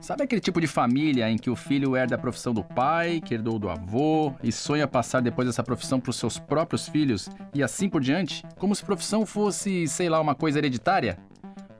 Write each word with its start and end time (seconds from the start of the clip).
Sabe 0.00 0.22
aquele 0.22 0.40
tipo 0.40 0.60
de 0.60 0.66
família 0.66 1.28
em 1.28 1.36
que 1.36 1.50
o 1.50 1.56
filho 1.56 1.96
herda 1.96 2.14
a 2.14 2.18
profissão 2.18 2.54
do 2.54 2.62
pai, 2.62 3.20
que 3.20 3.34
herdou 3.34 3.58
do 3.58 3.68
avô, 3.68 4.32
e 4.42 4.52
sonha 4.52 4.86
passar 4.86 5.20
depois 5.20 5.48
essa 5.48 5.62
profissão 5.62 5.98
para 5.98 6.10
os 6.10 6.16
seus 6.16 6.38
próprios 6.38 6.88
filhos 6.88 7.28
e 7.52 7.62
assim 7.62 7.88
por 7.88 8.00
diante? 8.00 8.44
Como 8.56 8.74
se 8.74 8.84
profissão 8.84 9.26
fosse, 9.26 9.88
sei 9.88 10.08
lá, 10.08 10.20
uma 10.20 10.34
coisa 10.34 10.58
hereditária? 10.58 11.18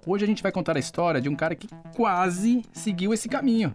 Hoje 0.04 0.24
a 0.24 0.26
gente 0.26 0.42
vai 0.42 0.50
contar 0.50 0.76
a 0.76 0.80
história 0.80 1.20
de 1.20 1.28
um 1.28 1.36
cara 1.36 1.54
que 1.54 1.68
quase 1.94 2.62
seguiu 2.72 3.14
esse 3.14 3.28
caminho. 3.28 3.74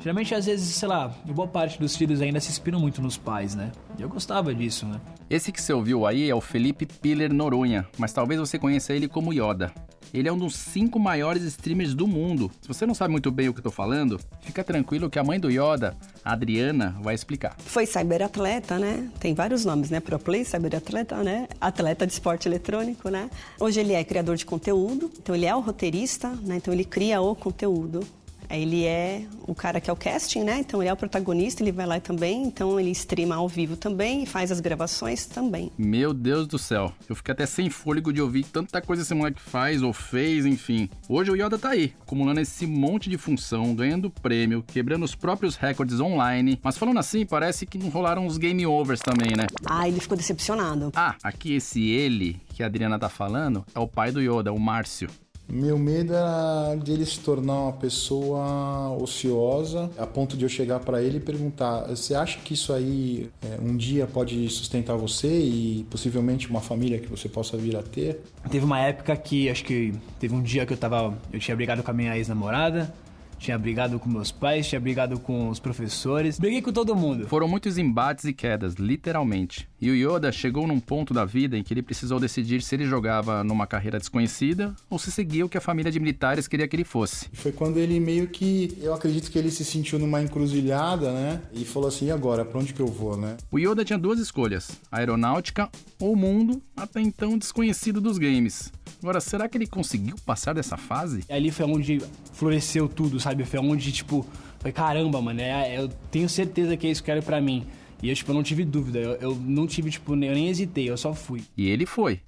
Geralmente, 0.00 0.34
às 0.34 0.46
vezes, 0.46 0.76
sei 0.76 0.88
lá, 0.88 1.08
boa 1.26 1.48
parte 1.48 1.80
dos 1.80 1.96
filhos 1.96 2.22
ainda 2.22 2.38
se 2.38 2.50
inspiram 2.50 2.78
muito 2.78 3.02
nos 3.02 3.18
pais, 3.18 3.56
né? 3.56 3.72
E 3.98 4.02
eu 4.02 4.08
gostava 4.08 4.54
disso, 4.54 4.86
né? 4.86 5.00
Esse 5.28 5.50
que 5.50 5.60
você 5.60 5.72
ouviu 5.72 6.06
aí 6.06 6.30
é 6.30 6.34
o 6.34 6.40
Felipe 6.40 6.86
Piller 6.86 7.32
Noronha, 7.32 7.86
mas 7.98 8.12
talvez 8.12 8.38
você 8.38 8.58
conheça 8.58 8.92
ele 8.92 9.08
como 9.08 9.32
Yoda. 9.32 9.72
Ele 10.12 10.28
é 10.28 10.32
um 10.32 10.38
dos 10.38 10.54
cinco 10.54 10.98
maiores 10.98 11.42
streamers 11.42 11.94
do 11.94 12.06
mundo. 12.06 12.50
Se 12.62 12.68
você 12.68 12.86
não 12.86 12.94
sabe 12.94 13.12
muito 13.12 13.30
bem 13.30 13.48
o 13.48 13.52
que 13.52 13.60
eu 13.60 13.64
tô 13.64 13.70
falando, 13.70 14.18
fica 14.40 14.64
tranquilo 14.64 15.10
que 15.10 15.18
a 15.18 15.24
mãe 15.24 15.38
do 15.38 15.50
Yoda, 15.50 15.96
a 16.24 16.32
Adriana, 16.32 16.96
vai 17.00 17.14
explicar. 17.14 17.56
Foi 17.58 17.84
cyberatleta, 17.84 18.78
né? 18.78 19.08
Tem 19.20 19.34
vários 19.34 19.64
nomes, 19.64 19.90
né? 19.90 20.00
Pro 20.00 20.18
play, 20.18 20.44
cyberatleta, 20.44 21.22
né? 21.22 21.48
Atleta 21.60 22.06
de 22.06 22.12
esporte 22.14 22.48
eletrônico, 22.48 23.10
né? 23.10 23.30
Hoje 23.60 23.80
ele 23.80 23.92
é 23.92 24.02
criador 24.02 24.36
de 24.36 24.46
conteúdo, 24.46 25.10
então 25.18 25.34
ele 25.34 25.46
é 25.46 25.54
o 25.54 25.60
roteirista, 25.60 26.30
né? 26.42 26.56
Então 26.56 26.72
ele 26.72 26.84
cria 26.84 27.20
o 27.20 27.34
conteúdo. 27.34 28.06
Ele 28.50 28.84
é 28.84 29.26
o 29.46 29.54
cara 29.54 29.80
que 29.80 29.90
é 29.90 29.92
o 29.92 29.96
casting, 29.96 30.42
né? 30.42 30.58
Então 30.60 30.82
ele 30.82 30.88
é 30.88 30.92
o 30.92 30.96
protagonista, 30.96 31.62
ele 31.62 31.72
vai 31.72 31.86
lá 31.86 32.00
também, 32.00 32.44
então 32.44 32.78
ele 32.78 32.90
streama 32.90 33.36
ao 33.36 33.48
vivo 33.48 33.76
também 33.76 34.22
e 34.22 34.26
faz 34.26 34.50
as 34.50 34.60
gravações 34.60 35.26
também. 35.26 35.70
Meu 35.76 36.14
Deus 36.14 36.46
do 36.46 36.58
céu, 36.58 36.92
eu 37.08 37.14
fiquei 37.14 37.32
até 37.32 37.46
sem 37.46 37.68
fôlego 37.68 38.12
de 38.12 38.22
ouvir 38.22 38.44
tanta 38.44 38.80
coisa 38.80 39.02
esse 39.02 39.14
moleque 39.14 39.40
faz 39.40 39.82
ou 39.82 39.92
fez, 39.92 40.46
enfim. 40.46 40.88
Hoje 41.08 41.30
o 41.30 41.36
Yoda 41.36 41.58
tá 41.58 41.70
aí, 41.70 41.92
acumulando 42.00 42.40
esse 42.40 42.66
monte 42.66 43.10
de 43.10 43.18
função, 43.18 43.74
ganhando 43.74 44.10
prêmio, 44.10 44.64
quebrando 44.66 45.04
os 45.04 45.14
próprios 45.14 45.56
recordes 45.56 46.00
online. 46.00 46.58
Mas 46.62 46.78
falando 46.78 46.98
assim, 46.98 47.26
parece 47.26 47.66
que 47.66 47.78
não 47.78 47.88
rolaram 47.88 48.26
uns 48.26 48.38
game 48.38 48.66
overs 48.66 49.00
também, 49.00 49.36
né? 49.36 49.46
Ah, 49.66 49.88
ele 49.88 50.00
ficou 50.00 50.16
decepcionado. 50.16 50.90
Ah, 50.94 51.14
aqui 51.22 51.54
esse 51.54 51.88
ele 51.88 52.40
que 52.54 52.62
a 52.62 52.66
Adriana 52.66 52.98
tá 52.98 53.08
falando 53.08 53.64
é 53.74 53.78
o 53.78 53.86
pai 53.86 54.10
do 54.10 54.20
Yoda, 54.20 54.52
o 54.52 54.58
Márcio. 54.58 55.08
Meu 55.50 55.78
medo 55.78 56.12
era 56.12 56.74
de 56.76 56.92
ele 56.92 57.06
se 57.06 57.20
tornar 57.20 57.62
uma 57.62 57.72
pessoa 57.72 58.90
ociosa, 59.00 59.90
a 59.96 60.06
ponto 60.06 60.36
de 60.36 60.44
eu 60.44 60.48
chegar 60.48 60.80
para 60.80 61.02
ele 61.02 61.16
e 61.16 61.20
perguntar: 61.20 61.86
você 61.88 62.14
acha 62.14 62.38
que 62.38 62.52
isso 62.52 62.72
aí 62.72 63.30
é, 63.42 63.58
um 63.60 63.74
dia 63.74 64.06
pode 64.06 64.48
sustentar 64.50 64.96
você 64.96 65.28
e 65.28 65.86
possivelmente 65.90 66.48
uma 66.50 66.60
família 66.60 66.98
que 66.98 67.08
você 67.08 67.28
possa 67.28 67.56
vir 67.56 67.76
a 67.76 67.82
ter? 67.82 68.20
Teve 68.50 68.64
uma 68.64 68.78
época 68.80 69.16
que 69.16 69.48
acho 69.48 69.64
que 69.64 69.94
teve 70.20 70.34
um 70.34 70.42
dia 70.42 70.66
que 70.66 70.74
eu 70.74 70.76
tava, 70.76 71.16
eu 71.32 71.40
tinha 71.40 71.56
brigado 71.56 71.82
com 71.82 71.90
a 71.90 71.94
minha 71.94 72.16
ex-namorada 72.16 72.92
tinha 73.38 73.58
brigado 73.58 73.98
com 73.98 74.08
meus 74.08 74.30
pais, 74.30 74.66
tinha 74.66 74.80
brigado 74.80 75.18
com 75.20 75.48
os 75.48 75.58
professores, 75.58 76.38
briguei 76.38 76.60
com 76.60 76.72
todo 76.72 76.94
mundo. 76.94 77.26
Foram 77.28 77.48
muitos 77.48 77.78
embates 77.78 78.24
e 78.24 78.32
quedas, 78.32 78.74
literalmente. 78.74 79.68
E 79.80 79.90
o 79.90 79.94
Yoda 79.94 80.32
chegou 80.32 80.66
num 80.66 80.80
ponto 80.80 81.14
da 81.14 81.24
vida 81.24 81.56
em 81.56 81.62
que 81.62 81.72
ele 81.72 81.82
precisou 81.82 82.18
decidir 82.18 82.62
se 82.62 82.74
ele 82.74 82.84
jogava 82.84 83.44
numa 83.44 83.66
carreira 83.66 83.98
desconhecida 83.98 84.74
ou 84.90 84.98
se 84.98 85.12
seguia 85.12 85.46
o 85.46 85.48
que 85.48 85.56
a 85.56 85.60
família 85.60 85.90
de 85.90 86.00
militares 86.00 86.48
queria 86.48 86.66
que 86.66 86.74
ele 86.74 86.84
fosse. 86.84 87.28
Foi 87.32 87.52
quando 87.52 87.78
ele 87.78 88.00
meio 88.00 88.26
que, 88.26 88.76
eu 88.82 88.92
acredito 88.92 89.30
que 89.30 89.38
ele 89.38 89.50
se 89.50 89.64
sentiu 89.64 89.98
numa 89.98 90.20
encruzilhada, 90.20 91.12
né? 91.12 91.40
E 91.52 91.64
falou 91.64 91.88
assim: 91.88 92.06
e 92.06 92.10
agora, 92.10 92.44
pra 92.44 92.58
onde 92.58 92.74
que 92.74 92.80
eu 92.80 92.88
vou, 92.88 93.16
né? 93.16 93.36
O 93.50 93.58
Yoda 93.58 93.84
tinha 93.84 93.98
duas 93.98 94.18
escolhas: 94.18 94.80
aeronáutica 94.90 95.68
ou 96.00 96.12
o 96.12 96.16
mundo 96.16 96.60
até 96.76 97.00
então 97.00 97.38
desconhecido 97.38 98.00
dos 98.00 98.18
games. 98.18 98.72
Agora, 99.02 99.20
será 99.20 99.48
que 99.48 99.56
ele 99.56 99.66
conseguiu 99.66 100.16
passar 100.26 100.52
dessa 100.52 100.76
fase? 100.76 101.24
Ali 101.30 101.50
foi 101.50 101.66
onde 101.66 102.02
floresceu 102.32 102.88
tudo, 102.88 103.20
sabe? 103.20 103.44
Foi 103.44 103.60
onde, 103.60 103.92
tipo, 103.92 104.26
foi 104.58 104.72
caramba, 104.72 105.20
mano, 105.22 105.40
é, 105.40 105.78
eu 105.78 105.88
tenho 106.10 106.28
certeza 106.28 106.76
que 106.76 106.86
é 106.86 106.90
isso 106.90 107.02
que 107.02 107.10
eu 107.10 107.14
quero 107.14 107.24
pra 107.24 107.40
mim. 107.40 107.64
E 108.02 108.08
eu, 108.08 108.14
tipo, 108.14 108.32
não 108.32 108.42
tive 108.42 108.64
dúvida, 108.64 108.98
eu, 108.98 109.12
eu 109.14 109.34
não 109.34 109.66
tive, 109.66 109.90
tipo, 109.90 110.12
eu 110.12 110.16
nem 110.16 110.48
hesitei, 110.48 110.88
eu 110.88 110.96
só 110.96 111.14
fui. 111.14 111.42
E 111.56 111.68
ele 111.68 111.86
foi. 111.86 112.20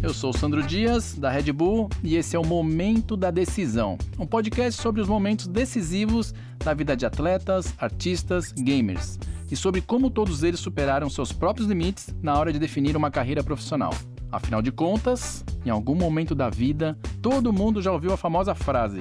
Eu 0.00 0.14
sou 0.14 0.30
o 0.30 0.32
Sandro 0.32 0.62
Dias, 0.62 1.14
da 1.14 1.28
Red 1.28 1.52
Bull, 1.52 1.90
e 2.04 2.14
esse 2.14 2.36
é 2.36 2.38
o 2.38 2.46
Momento 2.46 3.16
da 3.16 3.32
Decisão 3.32 3.98
um 4.16 4.24
podcast 4.24 4.80
sobre 4.80 5.00
os 5.00 5.08
momentos 5.08 5.48
decisivos 5.48 6.32
da 6.56 6.72
vida 6.72 6.96
de 6.96 7.04
atletas, 7.04 7.74
artistas, 7.76 8.52
gamers 8.52 9.18
e 9.50 9.56
sobre 9.56 9.80
como 9.80 10.08
todos 10.08 10.44
eles 10.44 10.60
superaram 10.60 11.10
seus 11.10 11.32
próprios 11.32 11.66
limites 11.66 12.14
na 12.22 12.38
hora 12.38 12.52
de 12.52 12.60
definir 12.60 12.96
uma 12.96 13.10
carreira 13.10 13.42
profissional. 13.42 13.92
Afinal 14.30 14.62
de 14.62 14.70
contas, 14.70 15.44
em 15.66 15.70
algum 15.70 15.96
momento 15.96 16.32
da 16.32 16.48
vida, 16.48 16.96
todo 17.20 17.52
mundo 17.52 17.82
já 17.82 17.90
ouviu 17.90 18.12
a 18.12 18.16
famosa 18.16 18.54
frase: 18.54 19.00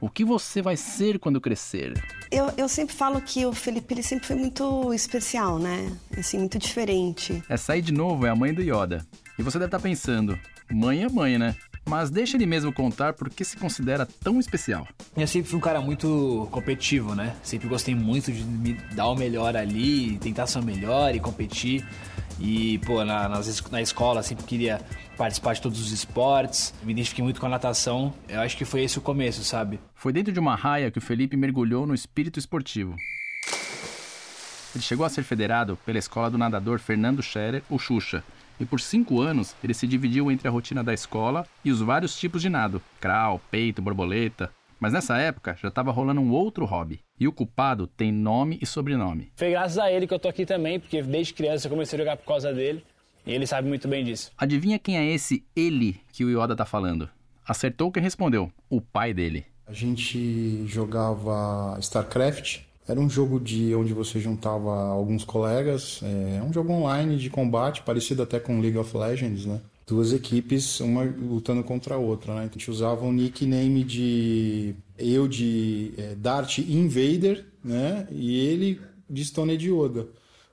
O 0.00 0.08
que 0.08 0.24
você 0.24 0.62
vai 0.62 0.78
ser 0.78 1.18
quando 1.18 1.42
crescer? 1.42 1.92
Eu, 2.30 2.50
eu 2.56 2.68
sempre 2.68 2.94
falo 2.94 3.20
que 3.20 3.44
o 3.44 3.52
Felipe 3.52 3.92
ele 3.92 4.02
sempre 4.02 4.26
foi 4.26 4.36
muito 4.36 4.94
especial, 4.94 5.58
né? 5.58 5.92
Assim, 6.16 6.38
muito 6.38 6.58
diferente. 6.58 7.42
Essa 7.50 7.74
aí 7.74 7.82
de 7.82 7.92
novo 7.92 8.24
é 8.24 8.30
a 8.30 8.36
mãe 8.36 8.54
do 8.54 8.62
Yoda. 8.62 9.04
E 9.38 9.42
você 9.42 9.58
deve 9.58 9.68
estar 9.68 9.80
pensando: 9.80 10.38
mãe 10.70 11.04
é 11.04 11.08
mãe, 11.08 11.38
né? 11.38 11.54
Mas 11.86 12.10
deixa 12.10 12.36
ele 12.36 12.44
mesmo 12.44 12.72
contar 12.72 13.14
por 13.14 13.30
que 13.30 13.44
se 13.44 13.56
considera 13.56 14.04
tão 14.04 14.38
especial. 14.38 14.86
Eu 15.16 15.26
sempre 15.26 15.48
fui 15.48 15.58
um 15.58 15.62
cara 15.62 15.80
muito 15.80 16.46
competitivo, 16.50 17.14
né? 17.14 17.34
Sempre 17.42 17.66
gostei 17.68 17.94
muito 17.94 18.30
de 18.30 18.42
me 18.42 18.74
dar 18.94 19.06
o 19.08 19.14
melhor 19.14 19.56
ali, 19.56 20.18
tentar 20.18 20.46
ser 20.46 20.58
o 20.58 20.62
melhor 20.62 21.14
e 21.14 21.20
competir. 21.20 21.86
E, 22.38 22.78
pô, 22.78 23.04
na, 23.04 23.40
na 23.70 23.82
escola 23.82 24.22
sempre 24.22 24.44
queria 24.44 24.80
participar 25.16 25.54
de 25.54 25.62
todos 25.62 25.80
os 25.80 25.90
esportes, 25.90 26.72
me 26.84 26.92
identifiquei 26.92 27.24
muito 27.24 27.40
com 27.40 27.46
a 27.46 27.48
natação. 27.48 28.14
Eu 28.28 28.40
acho 28.40 28.56
que 28.56 28.64
foi 28.64 28.84
esse 28.84 28.98
o 28.98 29.00
começo, 29.00 29.42
sabe? 29.42 29.80
Foi 29.94 30.12
dentro 30.12 30.32
de 30.32 30.38
uma 30.38 30.54
raia 30.54 30.90
que 30.90 30.98
o 30.98 31.02
Felipe 31.02 31.36
mergulhou 31.36 31.86
no 31.86 31.94
espírito 31.94 32.38
esportivo. 32.38 32.94
Ele 34.74 34.84
chegou 34.84 35.04
a 35.04 35.08
ser 35.08 35.24
federado 35.24 35.76
pela 35.84 35.98
escola 35.98 36.30
do 36.30 36.38
nadador 36.38 36.78
Fernando 36.78 37.22
Scherer, 37.22 37.62
o 37.68 37.78
Xuxa, 37.78 38.22
e 38.60 38.66
por 38.66 38.80
cinco 38.80 39.20
anos 39.20 39.54
ele 39.62 39.74
se 39.74 39.86
dividiu 39.86 40.30
entre 40.30 40.48
a 40.48 40.50
rotina 40.50 40.82
da 40.82 40.94
escola 40.94 41.46
e 41.64 41.70
os 41.70 41.80
vários 41.80 42.18
tipos 42.18 42.42
de 42.42 42.48
nado: 42.48 42.82
crawl, 43.00 43.40
peito, 43.50 43.82
borboleta. 43.82 44.50
Mas 44.80 44.92
nessa 44.92 45.18
época 45.18 45.56
já 45.60 45.68
estava 45.68 45.90
rolando 45.90 46.20
um 46.20 46.30
outro 46.30 46.64
hobby. 46.64 47.00
E 47.18 47.26
o 47.26 47.32
culpado 47.32 47.86
tem 47.86 48.12
nome 48.12 48.58
e 48.62 48.66
sobrenome. 48.66 49.32
Foi 49.34 49.50
graças 49.50 49.76
a 49.78 49.90
ele 49.90 50.06
que 50.06 50.14
eu 50.14 50.20
tô 50.20 50.28
aqui 50.28 50.46
também, 50.46 50.78
porque 50.78 51.02
desde 51.02 51.34
criança 51.34 51.66
eu 51.66 51.70
comecei 51.70 51.98
a 51.98 52.02
jogar 52.02 52.16
por 52.16 52.26
causa 52.26 52.52
dele. 52.52 52.84
E 53.26 53.32
ele 53.32 53.46
sabe 53.46 53.68
muito 53.68 53.88
bem 53.88 54.04
disso. 54.04 54.30
Adivinha 54.38 54.78
quem 54.78 54.96
é 54.96 55.04
esse 55.12 55.44
ele 55.54 56.00
que 56.12 56.24
o 56.24 56.30
Yoda 56.30 56.54
tá 56.54 56.64
falando? 56.64 57.10
Acertou 57.46 57.90
quem 57.90 58.02
respondeu: 58.02 58.52
o 58.70 58.80
pai 58.80 59.12
dele. 59.12 59.44
A 59.66 59.72
gente 59.72 60.66
jogava 60.66 61.76
StarCraft. 61.80 62.60
Era 62.88 62.98
um 62.98 63.08
jogo 63.08 63.38
de 63.38 63.74
onde 63.74 63.92
você 63.92 64.18
juntava 64.18 64.88
alguns 64.88 65.24
colegas. 65.24 66.00
É 66.02 66.42
um 66.42 66.52
jogo 66.52 66.72
online 66.72 67.18
de 67.18 67.28
combate, 67.28 67.82
parecido 67.82 68.22
até 68.22 68.40
com 68.40 68.60
League 68.60 68.78
of 68.78 68.96
Legends, 68.96 69.44
né? 69.44 69.60
duas 69.88 70.12
equipes, 70.12 70.80
uma 70.80 71.02
lutando 71.02 71.64
contra 71.64 71.94
a 71.94 71.98
outra. 71.98 72.34
Né? 72.34 72.40
A 72.40 72.44
gente 72.44 72.70
usava 72.70 73.04
um 73.04 73.12
nickname 73.12 73.82
de 73.82 74.74
eu 74.98 75.26
de 75.26 75.92
é, 75.96 76.14
Dart 76.14 76.58
Invader, 76.58 77.46
né? 77.64 78.06
E 78.10 78.38
ele 78.38 78.80
de 79.08 79.24
Stone 79.24 79.56
de 79.56 79.72
Yoda. 79.72 80.06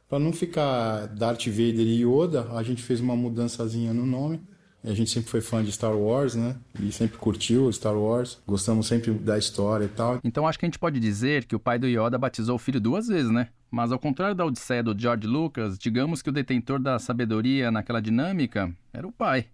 Para 0.07 0.19
não 0.19 0.31
ficar 0.31 1.07
Darth 1.07 1.47
Vader 1.47 1.85
e 1.85 2.05
Yoda, 2.05 2.47
a 2.51 2.63
gente 2.63 2.81
fez 2.81 3.01
uma 3.01 3.15
mudançazinha 3.15 3.93
no 3.93 4.05
nome. 4.05 4.39
A 4.85 4.93
gente 4.93 5.09
sempre 5.09 5.29
foi 5.29 5.41
fã 5.41 5.63
de 5.63 5.71
Star 5.71 5.97
Wars, 5.97 6.35
né? 6.35 6.55
E 6.79 6.91
sempre 6.91 7.17
curtiu 7.17 7.71
Star 7.71 7.97
Wars. 7.97 8.37
Gostamos 8.45 8.85
sempre 8.85 9.11
da 9.13 9.35
história 9.35 9.85
e 9.85 9.87
tal. 9.87 10.19
Então 10.23 10.47
acho 10.47 10.59
que 10.59 10.65
a 10.65 10.67
gente 10.67 10.77
pode 10.77 10.99
dizer 10.99 11.45
que 11.45 11.55
o 11.55 11.59
pai 11.59 11.79
do 11.79 11.87
Yoda 11.87 12.19
batizou 12.19 12.55
o 12.55 12.59
filho 12.59 12.79
duas 12.79 13.07
vezes, 13.07 13.31
né? 13.31 13.47
Mas 13.71 13.91
ao 13.91 13.97
contrário 13.97 14.35
da 14.35 14.45
Odisseia 14.45 14.83
do 14.83 14.97
George 14.97 15.25
Lucas, 15.25 15.79
digamos 15.79 16.21
que 16.21 16.29
o 16.29 16.31
detentor 16.31 16.79
da 16.79 16.99
sabedoria 16.99 17.71
naquela 17.71 17.99
dinâmica 17.99 18.71
era 18.93 19.07
o 19.07 19.11
pai. 19.11 19.47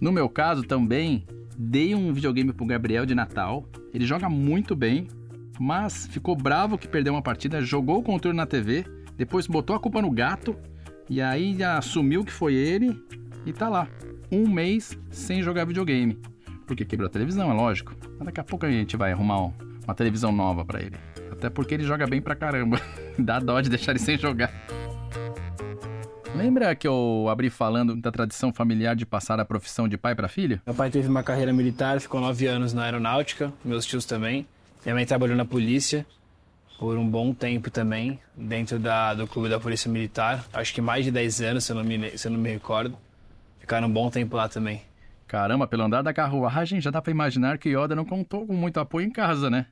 No 0.00 0.10
meu 0.10 0.28
caso 0.28 0.64
também, 0.64 1.24
dei 1.56 1.94
um 1.94 2.12
videogame 2.12 2.52
pro 2.52 2.66
Gabriel 2.66 3.06
de 3.06 3.14
Natal. 3.14 3.64
Ele 3.92 4.04
joga 4.04 4.28
muito 4.28 4.74
bem, 4.74 5.06
mas 5.58 6.08
ficou 6.08 6.34
bravo 6.34 6.76
que 6.76 6.88
perdeu 6.88 7.14
uma 7.14 7.22
partida, 7.22 7.62
jogou 7.62 8.00
o 8.00 8.02
controle 8.02 8.36
na 8.36 8.44
TV, 8.44 8.84
depois 9.16 9.46
botou 9.46 9.76
a 9.76 9.80
culpa 9.80 10.02
no 10.02 10.10
gato 10.10 10.56
e 11.08 11.20
aí 11.20 11.62
assumiu 11.62 12.24
que 12.24 12.32
foi 12.32 12.54
ele 12.54 13.00
e 13.46 13.52
tá 13.52 13.68
lá 13.68 13.88
um 14.34 14.48
mês 14.48 14.98
sem 15.10 15.42
jogar 15.42 15.64
videogame. 15.64 16.18
Porque 16.66 16.84
quebrou 16.84 17.06
a 17.06 17.10
televisão, 17.10 17.50
é 17.50 17.54
lógico. 17.54 17.94
Mas 18.18 18.26
daqui 18.26 18.40
a 18.40 18.44
pouco 18.44 18.66
a 18.66 18.70
gente 18.70 18.96
vai 18.96 19.12
arrumar 19.12 19.52
uma 19.84 19.94
televisão 19.94 20.32
nova 20.32 20.64
para 20.64 20.80
ele. 20.80 20.96
Até 21.30 21.50
porque 21.50 21.74
ele 21.74 21.84
joga 21.84 22.06
bem 22.06 22.20
pra 22.20 22.34
caramba. 22.34 22.80
Dá 23.18 23.38
dó 23.38 23.60
de 23.60 23.68
deixar 23.68 23.92
ele 23.92 23.98
sem 23.98 24.18
jogar. 24.18 24.52
Lembra 26.34 26.74
que 26.74 26.88
eu 26.88 27.28
abri 27.30 27.48
falando 27.48 27.94
da 27.94 28.10
tradição 28.10 28.52
familiar 28.52 28.96
de 28.96 29.06
passar 29.06 29.38
a 29.38 29.44
profissão 29.44 29.86
de 29.86 29.96
pai 29.96 30.16
para 30.16 30.26
filho? 30.26 30.60
Meu 30.66 30.74
pai 30.74 30.90
teve 30.90 31.06
uma 31.06 31.22
carreira 31.22 31.52
militar, 31.52 32.00
ficou 32.00 32.20
nove 32.20 32.46
anos 32.46 32.72
na 32.72 32.82
aeronáutica, 32.82 33.52
meus 33.64 33.86
tios 33.86 34.04
também. 34.04 34.44
Minha 34.84 34.96
mãe 34.96 35.06
trabalhou 35.06 35.36
na 35.36 35.44
polícia 35.44 36.04
por 36.78 36.98
um 36.98 37.08
bom 37.08 37.32
tempo 37.32 37.70
também, 37.70 38.18
dentro 38.36 38.80
da, 38.80 39.14
do 39.14 39.28
clube 39.28 39.48
da 39.48 39.60
Polícia 39.60 39.90
Militar. 39.90 40.44
Acho 40.52 40.74
que 40.74 40.80
mais 40.80 41.04
de 41.04 41.10
dez 41.10 41.40
anos, 41.40 41.64
se 41.64 41.72
eu 41.72 41.76
não 41.76 41.84
me, 41.84 42.18
se 42.18 42.26
eu 42.26 42.32
não 42.32 42.38
me 42.38 42.50
recordo. 42.50 42.96
Ficaram 43.64 43.88
um 43.88 43.90
bom 43.90 44.10
tempo 44.10 44.36
lá 44.36 44.46
também. 44.46 44.82
Caramba, 45.26 45.66
pelo 45.66 45.84
andar 45.84 46.02
da 46.02 46.12
carruagem 46.12 46.82
já 46.82 46.90
dá 46.90 47.00
pra 47.00 47.10
imaginar 47.10 47.56
que 47.56 47.70
Yoda 47.70 47.96
não 47.96 48.04
contou 48.04 48.46
com 48.46 48.52
muito 48.52 48.78
apoio 48.78 49.06
em 49.06 49.10
casa, 49.10 49.48
né? 49.48 49.64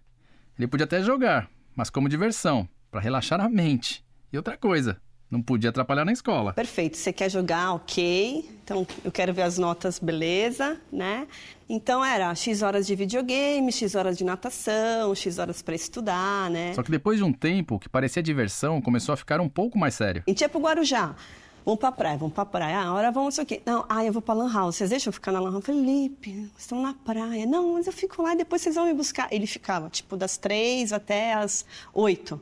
Ele 0.59 0.67
podia 0.67 0.85
até 0.85 1.03
jogar, 1.03 1.51
mas 1.77 1.91
como 1.91 2.09
diversão, 2.09 2.67
para 2.91 3.03
relaxar 3.03 3.39
a 3.39 3.51
mente. 3.51 4.03
E 4.33 4.37
outra 4.39 4.57
coisa, 4.57 4.97
não 5.31 5.43
podia 5.43 5.69
atrapalhar 5.69 6.07
na 6.07 6.13
escola. 6.13 6.55
Perfeito. 6.55 6.97
Você 6.97 7.13
quer 7.13 7.31
jogar, 7.31 7.75
ok. 7.75 8.49
Então, 8.65 8.87
eu 9.05 9.13
quero 9.13 9.35
ver 9.35 9.43
as 9.43 9.59
notas, 9.59 9.99
beleza, 9.99 10.81
né? 10.91 11.27
Então, 11.69 12.03
era 12.03 12.35
X 12.35 12.63
horas 12.63 12.87
de 12.87 12.95
videogame, 12.95 13.71
X 13.71 13.95
horas 13.95 14.17
de 14.17 14.25
natação, 14.25 15.15
X 15.15 15.39
horas 15.39 15.61
para 15.61 15.75
estudar, 15.75 16.49
né? 16.49 16.73
Só 16.73 16.83
que 16.83 16.91
depois 16.91 17.19
de 17.19 17.25
um 17.25 17.33
tempo, 17.33 17.75
o 17.75 17.79
que 17.79 17.91
parecia 17.91 18.23
diversão 18.23 18.81
começou 18.81 19.13
a 19.13 19.19
ficar 19.19 19.39
um 19.39 19.51
pouco 19.51 19.79
mais 19.79 19.95
sério. 19.95 20.23
A 20.27 20.31
gente 20.31 20.41
ia 20.41 20.49
pro 20.49 20.61
Guarujá. 20.61 21.15
Vamos 21.65 21.79
pra 21.79 21.93
praia, 21.93 22.17
vamos 22.19 22.35
pra 22.35 22.45
praia. 22.45 22.81
Ah, 22.81 22.93
hora 22.93 23.11
vamos, 23.13 23.27
não 23.27 23.31
sei 23.33 23.45
o 23.45 23.47
quê. 23.47 23.63
Não, 23.65 23.85
ah, 23.89 24.05
eu 24.05 24.13
vou 24.13 24.21
pra 24.21 24.35
Lan 24.35 24.53
House. 24.53 24.77
Vocês 24.77 24.91
deixam 24.91 25.11
eu 25.11 25.13
ficar 25.13 25.31
na 25.31 25.41
Lan 25.41 25.53
House? 25.53 25.65
Felipe, 25.65 26.33
vocês 26.33 26.53
estão 26.59 26.83
na 26.83 26.93
praia. 26.93 27.47
Não, 27.47 27.75
mas 27.75 27.87
eu 27.87 27.93
fico 27.93 28.23
lá 28.23 28.35
e 28.35 28.37
depois 28.37 28.63
vocês 28.63 28.75
vão 28.75 28.87
me 28.87 28.95
buscar. 28.95 29.29
Ele 29.31 29.47
ficava, 29.47 29.89
tipo, 29.89 30.17
das 30.17 30.37
três 30.37 30.93
até 30.93 31.35
as 31.35 31.65
oito 31.95 32.41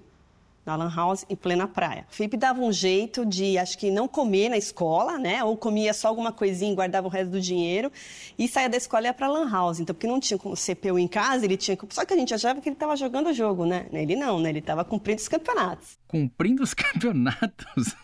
na 0.64 0.76
Lan 0.76 0.94
House, 0.94 1.24
em 1.28 1.36
plena 1.36 1.66
praia. 1.66 2.06
O 2.10 2.14
Felipe 2.14 2.36
dava 2.36 2.60
um 2.60 2.72
jeito 2.72 3.24
de, 3.26 3.58
acho 3.58 3.76
que, 3.78 3.90
não 3.90 4.06
comer 4.06 4.48
na 4.48 4.56
escola, 4.56 5.18
né? 5.18 5.42
Ou 5.42 5.56
comia 5.56 5.92
só 5.92 6.08
alguma 6.08 6.32
coisinha 6.32 6.72
e 6.72 6.74
guardava 6.74 7.06
o 7.06 7.10
resto 7.10 7.30
do 7.30 7.40
dinheiro. 7.40 7.90
E 8.38 8.46
saía 8.48 8.68
da 8.68 8.76
escola 8.76 9.04
e 9.04 9.06
ia 9.06 9.14
pra 9.14 9.28
Lan 9.28 9.50
House. 9.50 9.80
Então, 9.80 9.94
porque 9.94 10.06
não 10.06 10.20
tinha 10.20 10.38
como 10.38 10.54
CPU 10.54 10.98
em 10.98 11.08
casa, 11.08 11.44
ele 11.44 11.56
tinha... 11.56 11.76
Só 11.88 12.04
que 12.04 12.14
a 12.14 12.16
gente 12.16 12.32
achava 12.32 12.60
que 12.60 12.68
ele 12.68 12.76
estava 12.76 12.96
jogando 12.96 13.28
o 13.28 13.32
jogo, 13.32 13.66
né? 13.66 13.86
Ele 13.92 14.16
não, 14.16 14.38
né? 14.38 14.50
Ele 14.50 14.60
estava 14.60 14.84
cumprindo 14.84 15.20
os 15.20 15.28
campeonatos. 15.28 15.98
Cumprindo 16.06 16.62
os 16.62 16.72
campeonatos? 16.74 17.94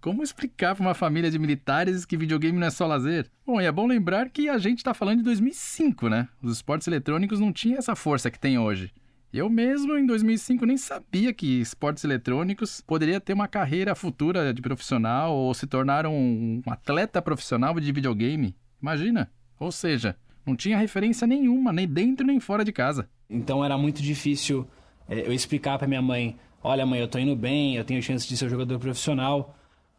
Como 0.00 0.22
explicar 0.22 0.76
para 0.76 0.84
uma 0.84 0.94
família 0.94 1.28
de 1.28 1.40
militares 1.40 2.04
que 2.04 2.16
videogame 2.16 2.56
não 2.56 2.68
é 2.68 2.70
só 2.70 2.86
lazer? 2.86 3.28
Bom, 3.44 3.60
e 3.60 3.64
é 3.64 3.72
bom 3.72 3.84
lembrar 3.84 4.30
que 4.30 4.48
a 4.48 4.56
gente 4.56 4.78
está 4.78 4.94
falando 4.94 5.18
de 5.18 5.24
2005, 5.24 6.08
né? 6.08 6.28
Os 6.40 6.52
esportes 6.52 6.86
eletrônicos 6.86 7.40
não 7.40 7.52
tinham 7.52 7.78
essa 7.78 7.96
força 7.96 8.30
que 8.30 8.38
tem 8.38 8.56
hoje. 8.58 8.92
Eu 9.32 9.50
mesmo, 9.50 9.98
em 9.98 10.06
2005, 10.06 10.64
nem 10.64 10.76
sabia 10.76 11.32
que 11.34 11.60
esportes 11.60 12.04
eletrônicos 12.04 12.80
poderia 12.80 13.20
ter 13.20 13.32
uma 13.32 13.48
carreira 13.48 13.92
futura 13.96 14.54
de 14.54 14.62
profissional 14.62 15.36
ou 15.36 15.52
se 15.52 15.66
tornar 15.66 16.06
um 16.06 16.62
atleta 16.66 17.20
profissional 17.20 17.74
de 17.78 17.90
videogame. 17.90 18.54
Imagina! 18.80 19.28
Ou 19.58 19.72
seja, 19.72 20.16
não 20.46 20.54
tinha 20.54 20.78
referência 20.78 21.26
nenhuma, 21.26 21.72
nem 21.72 21.88
dentro 21.88 22.24
nem 22.24 22.38
fora 22.38 22.64
de 22.64 22.70
casa. 22.70 23.08
Então 23.28 23.64
era 23.64 23.76
muito 23.76 24.00
difícil 24.00 24.64
é, 25.08 25.26
eu 25.26 25.32
explicar 25.32 25.76
para 25.76 25.88
minha 25.88 26.00
mãe: 26.00 26.36
olha, 26.62 26.86
mãe, 26.86 27.00
eu 27.00 27.08
tô 27.08 27.18
indo 27.18 27.34
bem, 27.34 27.74
eu 27.74 27.84
tenho 27.84 28.00
chance 28.00 28.28
de 28.28 28.36
ser 28.36 28.46
um 28.46 28.50
jogador 28.50 28.78
profissional. 28.78 29.57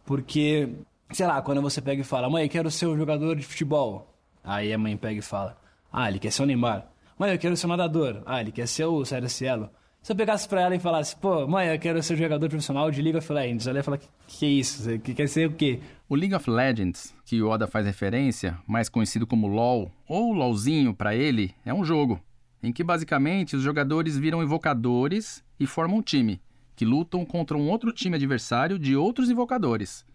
Porque, 0.09 0.67
sei 1.11 1.27
lá, 1.27 1.39
quando 1.39 1.61
você 1.61 1.79
pega 1.79 2.01
e 2.01 2.03
fala: 2.03 2.27
mãe, 2.27 2.41
eu 2.45 2.49
quero 2.49 2.71
ser 2.71 2.87
um 2.87 2.97
jogador 2.97 3.35
de 3.35 3.45
futebol. 3.45 4.11
Aí 4.43 4.73
a 4.73 4.77
mãe 4.77 4.97
pega 4.97 5.19
e 5.19 5.21
fala: 5.21 5.55
ah, 5.93 6.09
ele 6.09 6.17
quer 6.17 6.31
ser 6.31 6.41
o 6.41 6.45
Neymar. 6.47 6.87
Mãe, 7.15 7.31
eu 7.31 7.37
quero 7.37 7.55
ser 7.55 7.67
um 7.67 7.69
nadador. 7.69 8.23
Ah, 8.25 8.41
ele 8.41 8.51
quer 8.51 8.67
ser 8.67 8.85
o 8.85 9.05
Sérgio 9.05 9.29
Cielo. 9.29 9.69
Se 10.01 10.11
eu 10.11 10.15
pegasse 10.15 10.49
pra 10.49 10.61
ela 10.61 10.75
e 10.75 10.79
falasse, 10.79 11.15
pô, 11.15 11.45
mãe, 11.45 11.67
eu 11.67 11.77
quero 11.77 12.01
ser 12.01 12.17
jogador 12.17 12.49
profissional 12.49 12.89
de 12.89 13.03
League 13.03 13.19
of 13.19 13.31
Legends, 13.31 13.67
ela 13.67 13.77
ia 13.77 13.83
falar, 13.83 13.99
que, 14.25 14.45
é 14.45 14.49
isso? 14.49 14.97
Que 14.97 15.13
quer 15.13 15.27
ser 15.27 15.47
o 15.47 15.51
quê? 15.51 15.79
O 16.07 16.15
League 16.15 16.33
of 16.33 16.49
Legends, 16.49 17.13
que 17.23 17.39
o 17.39 17.47
Oda 17.47 17.67
faz 17.67 17.85
referência, 17.85 18.57
mais 18.65 18.89
conhecido 18.89 19.27
como 19.27 19.45
LoL, 19.45 19.91
ou 20.07 20.33
LoLzinho 20.33 20.91
para 20.95 21.13
ele, 21.13 21.53
é 21.63 21.71
um 21.71 21.85
jogo, 21.85 22.19
em 22.63 22.71
que 22.71 22.83
basicamente 22.83 23.55
os 23.55 23.61
jogadores 23.61 24.17
viram 24.17 24.41
invocadores 24.41 25.43
e 25.59 25.67
formam 25.67 25.97
um 25.97 26.01
time, 26.01 26.41
que 26.79 26.85
lutam 26.85 27.25
contra 27.25 27.57
um 27.57 27.69
outro 27.69 27.91
time 27.91 28.15
adversário 28.15 28.79
de 28.79 28.95
outros 28.95 29.29
invocadores. 29.29 30.05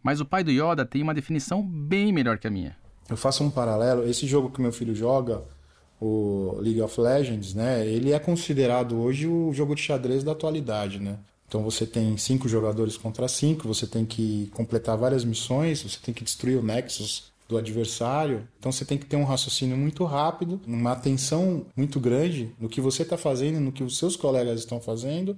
Mas 0.00 0.20
o 0.20 0.24
pai 0.24 0.44
do 0.44 0.52
Yoda 0.52 0.86
tem 0.86 1.02
uma 1.02 1.12
definição 1.12 1.60
bem 1.60 2.12
melhor 2.12 2.38
que 2.38 2.46
a 2.46 2.50
minha. 2.50 2.76
Eu 3.10 3.16
faço 3.16 3.42
um 3.42 3.50
paralelo, 3.50 4.08
esse 4.08 4.24
jogo 4.24 4.48
que 4.48 4.60
meu 4.60 4.70
filho 4.70 4.94
joga 4.94 5.42
o 6.00 6.58
League 6.60 6.80
of 6.80 7.00
Legends, 7.00 7.54
né? 7.54 7.84
Ele 7.84 8.12
é 8.12 8.20
considerado 8.20 9.00
hoje 9.00 9.26
o 9.26 9.52
jogo 9.52 9.74
de 9.74 9.82
xadrez 9.82 10.22
da 10.22 10.30
atualidade, 10.30 11.00
né? 11.00 11.18
Então 11.48 11.60
você 11.64 11.84
tem 11.84 12.16
cinco 12.16 12.48
jogadores 12.48 12.96
contra 12.96 13.26
cinco, 13.26 13.66
você 13.66 13.84
tem 13.84 14.06
que 14.06 14.48
completar 14.54 14.96
várias 14.96 15.24
missões, 15.24 15.82
você 15.82 15.98
tem 16.00 16.14
que 16.14 16.22
destruir 16.22 16.56
o 16.56 16.62
Nexus 16.62 17.32
do 17.48 17.58
adversário. 17.58 18.46
Então 18.60 18.70
você 18.70 18.84
tem 18.84 18.96
que 18.96 19.06
ter 19.06 19.16
um 19.16 19.24
raciocínio 19.24 19.76
muito 19.76 20.04
rápido, 20.04 20.60
uma 20.68 20.92
atenção 20.92 21.66
muito 21.76 21.98
grande 21.98 22.54
no 22.60 22.68
que 22.68 22.80
você 22.80 23.02
está 23.02 23.18
fazendo, 23.18 23.58
no 23.58 23.72
que 23.72 23.82
os 23.82 23.98
seus 23.98 24.14
colegas 24.14 24.60
estão 24.60 24.80
fazendo 24.80 25.36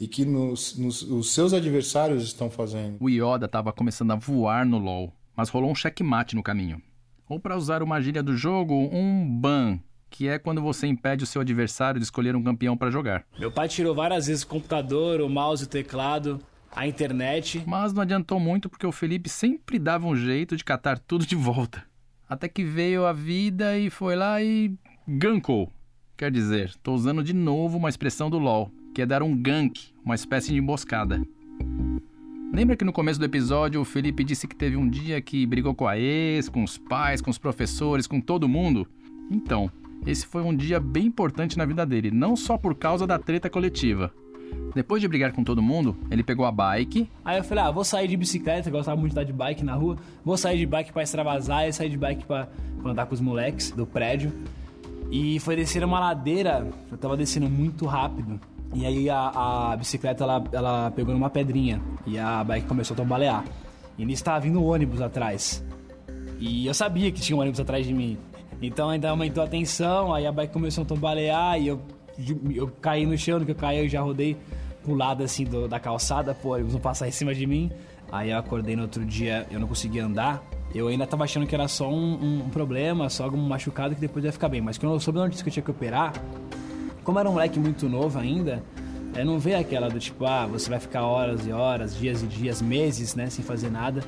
e 0.00 0.08
que 0.08 0.24
nos, 0.24 0.76
nos, 0.76 1.02
os 1.02 1.32
seus 1.32 1.52
adversários 1.52 2.24
estão 2.24 2.50
fazendo. 2.50 2.96
O 3.00 3.08
Yoda 3.08 3.46
estava 3.46 3.72
começando 3.72 4.12
a 4.12 4.16
voar 4.16 4.66
no 4.66 4.78
LoL, 4.78 5.12
mas 5.36 5.48
rolou 5.48 5.70
um 5.70 5.74
checkmate 5.74 6.34
no 6.34 6.42
caminho. 6.42 6.80
Ou 7.28 7.40
para 7.40 7.56
usar 7.56 7.82
uma 7.82 8.00
gíria 8.00 8.22
do 8.22 8.36
jogo, 8.36 8.74
um 8.74 9.26
ban, 9.40 9.78
que 10.10 10.28
é 10.28 10.38
quando 10.38 10.60
você 10.60 10.86
impede 10.86 11.24
o 11.24 11.26
seu 11.26 11.40
adversário 11.40 11.98
de 11.98 12.04
escolher 12.04 12.36
um 12.36 12.42
campeão 12.42 12.76
para 12.76 12.90
jogar. 12.90 13.24
Meu 13.38 13.50
pai 13.50 13.66
tirou 13.66 13.94
várias 13.94 14.26
vezes 14.26 14.42
o 14.42 14.46
computador, 14.46 15.20
o 15.20 15.28
mouse, 15.28 15.64
o 15.64 15.68
teclado, 15.68 16.40
a 16.70 16.86
internet. 16.86 17.62
Mas 17.66 17.92
não 17.92 18.02
adiantou 18.02 18.38
muito 18.38 18.68
porque 18.68 18.86
o 18.86 18.92
Felipe 18.92 19.28
sempre 19.28 19.78
dava 19.78 20.06
um 20.06 20.14
jeito 20.14 20.56
de 20.56 20.64
catar 20.64 20.98
tudo 20.98 21.26
de 21.26 21.34
volta. 21.34 21.82
Até 22.28 22.48
que 22.48 22.64
veio 22.64 23.06
a 23.06 23.12
vida 23.12 23.78
e 23.78 23.90
foi 23.90 24.16
lá 24.16 24.42
e 24.42 24.74
gankou. 25.06 25.70
Quer 26.16 26.30
dizer, 26.30 26.66
estou 26.66 26.94
usando 26.94 27.22
de 27.22 27.32
novo 27.32 27.76
uma 27.76 27.88
expressão 27.88 28.30
do 28.30 28.38
LoL, 28.38 28.70
que 28.94 29.02
é 29.02 29.06
dar 29.06 29.22
um 29.22 29.36
gank, 29.36 29.88
uma 30.04 30.14
espécie 30.14 30.52
de 30.52 30.58
emboscada. 30.58 31.20
Lembra 32.52 32.76
que 32.76 32.84
no 32.84 32.92
começo 32.92 33.18
do 33.18 33.26
episódio 33.26 33.80
o 33.80 33.84
Felipe 33.84 34.22
disse 34.22 34.46
que 34.46 34.54
teve 34.54 34.76
um 34.76 34.88
dia 34.88 35.20
que 35.20 35.44
brigou 35.44 35.74
com 35.74 35.88
a 35.88 35.98
ex, 35.98 36.48
com 36.48 36.62
os 36.62 36.78
pais, 36.78 37.20
com 37.20 37.28
os 37.28 37.36
professores, 37.36 38.06
com 38.06 38.20
todo 38.20 38.48
mundo? 38.48 38.86
Então, 39.28 39.68
esse 40.06 40.24
foi 40.24 40.42
um 40.42 40.54
dia 40.54 40.78
bem 40.78 41.06
importante 41.06 41.58
na 41.58 41.64
vida 41.64 41.84
dele, 41.84 42.12
não 42.12 42.36
só 42.36 42.56
por 42.56 42.76
causa 42.76 43.04
da 43.04 43.18
treta 43.18 43.50
coletiva. 43.50 44.14
Depois 44.72 45.02
de 45.02 45.08
brigar 45.08 45.32
com 45.32 45.42
todo 45.42 45.60
mundo, 45.60 45.96
ele 46.08 46.22
pegou 46.22 46.46
a 46.46 46.52
bike. 46.52 47.10
Aí 47.24 47.38
eu 47.38 47.42
falei, 47.42 47.64
ah, 47.64 47.72
vou 47.72 47.82
sair 47.82 48.06
de 48.06 48.16
bicicleta, 48.16 48.68
eu 48.68 48.72
gostava 48.72 49.00
muito 49.00 49.12
de 49.12 49.18
andar 49.18 49.26
de 49.26 49.32
bike 49.32 49.64
na 49.64 49.74
rua. 49.74 49.96
Vou 50.24 50.36
sair 50.36 50.58
de 50.58 50.66
bike 50.66 50.92
para 50.92 51.02
extravasar 51.02 51.66
e 51.66 51.72
sair 51.72 51.88
de 51.88 51.96
bike 51.96 52.24
para 52.24 52.48
andar 52.84 53.06
com 53.06 53.14
os 53.14 53.20
moleques 53.20 53.72
do 53.72 53.84
prédio. 53.84 54.32
E 55.10 55.40
foi 55.40 55.56
descer 55.56 55.82
uma 55.82 55.98
ladeira, 55.98 56.70
eu 56.90 56.96
tava 56.96 57.16
descendo 57.16 57.48
muito 57.48 57.86
rápido. 57.86 58.38
E 58.74 58.84
aí 58.84 59.08
a, 59.08 59.70
a 59.72 59.76
bicicleta 59.76 60.24
ela, 60.24 60.44
ela 60.52 60.90
pegou 60.90 61.14
numa 61.14 61.30
pedrinha 61.30 61.80
e 62.04 62.18
a 62.18 62.42
bike 62.42 62.66
começou 62.66 62.94
a 62.94 62.96
tombalear. 62.96 63.44
E 63.96 64.04
nisso 64.04 64.22
estava 64.22 64.40
vindo 64.40 64.60
um 64.60 64.64
ônibus 64.64 65.00
atrás. 65.00 65.64
E 66.40 66.66
eu 66.66 66.74
sabia 66.74 67.10
que 67.12 67.20
tinha 67.20 67.36
um 67.36 67.40
ônibus 67.40 67.60
atrás 67.60 67.86
de 67.86 67.94
mim. 67.94 68.18
Então 68.60 68.90
ainda 68.90 69.10
aumentou 69.10 69.44
a 69.44 69.46
tensão, 69.46 70.12
aí 70.12 70.26
a 70.26 70.32
bike 70.32 70.52
começou 70.52 70.82
a 70.82 70.86
tombalear 70.86 71.60
e 71.60 71.68
eu, 71.68 71.80
eu 72.52 72.68
caí 72.80 73.06
no 73.06 73.16
chão, 73.16 73.38
no 73.38 73.44
que 73.44 73.52
eu 73.52 73.56
caí 73.56 73.78
eu 73.78 73.88
já 73.88 74.00
rodei 74.00 74.36
pro 74.82 74.94
lado 74.94 75.22
assim 75.22 75.44
do, 75.44 75.68
da 75.68 75.78
calçada, 75.78 76.34
pô, 76.34 76.56
eles 76.56 76.72
vão 76.72 76.80
passar 76.80 77.06
em 77.06 77.12
cima 77.12 77.32
de 77.32 77.46
mim. 77.46 77.70
Aí 78.10 78.30
eu 78.30 78.38
acordei 78.38 78.74
no 78.74 78.82
outro 78.82 79.04
dia, 79.04 79.46
eu 79.50 79.60
não 79.60 79.68
conseguia 79.68 80.04
andar. 80.04 80.42
Eu 80.74 80.88
ainda 80.88 81.06
tava 81.06 81.24
achando 81.24 81.46
que 81.46 81.54
era 81.54 81.68
só 81.68 81.88
um, 81.88 82.42
um 82.44 82.48
problema, 82.48 83.08
só 83.08 83.24
algum 83.24 83.38
machucado 83.38 83.94
que 83.94 84.00
depois 84.00 84.24
ia 84.24 84.32
ficar 84.32 84.48
bem. 84.48 84.60
Mas 84.60 84.76
quando 84.76 84.92
eu 84.92 85.00
soube 85.00 85.20
a 85.20 85.22
notícia 85.22 85.42
que 85.44 85.48
eu 85.48 85.52
tinha 85.52 85.62
que 85.62 85.70
operar, 85.70 86.12
como 87.04 87.18
era 87.18 87.28
um 87.28 87.32
moleque 87.32 87.58
muito 87.60 87.88
novo 87.88 88.18
ainda, 88.18 88.62
é, 89.14 89.24
não 89.24 89.38
vê 89.38 89.54
aquela 89.54 89.88
do 89.88 90.00
tipo, 90.00 90.24
ah, 90.24 90.46
você 90.46 90.68
vai 90.68 90.80
ficar 90.80 91.02
horas 91.02 91.46
e 91.46 91.52
horas, 91.52 91.96
dias 91.96 92.22
e 92.22 92.26
dias, 92.26 92.60
meses, 92.60 93.14
né, 93.14 93.30
sem 93.30 93.44
fazer 93.44 93.70
nada. 93.70 94.02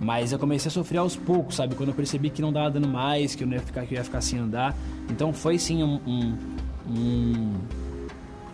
Mas 0.00 0.32
eu 0.32 0.38
comecei 0.38 0.68
a 0.68 0.72
sofrer 0.72 0.98
aos 0.98 1.16
poucos, 1.16 1.56
sabe? 1.56 1.74
Quando 1.74 1.88
eu 1.88 1.94
percebi 1.94 2.30
que 2.30 2.40
não 2.40 2.52
dava 2.52 2.70
dando 2.70 2.88
mais, 2.88 3.34
que 3.34 3.42
eu 3.42 3.48
não 3.48 3.54
ia 3.54 3.60
ficar, 3.60 3.84
que 3.84 3.94
ia 3.94 4.04
ficar 4.04 4.20
sem 4.20 4.38
andar. 4.38 4.76
Então 5.10 5.32
foi 5.32 5.58
sim 5.58 5.82
um, 5.82 6.00
um, 6.06 6.38
um, 6.88 7.54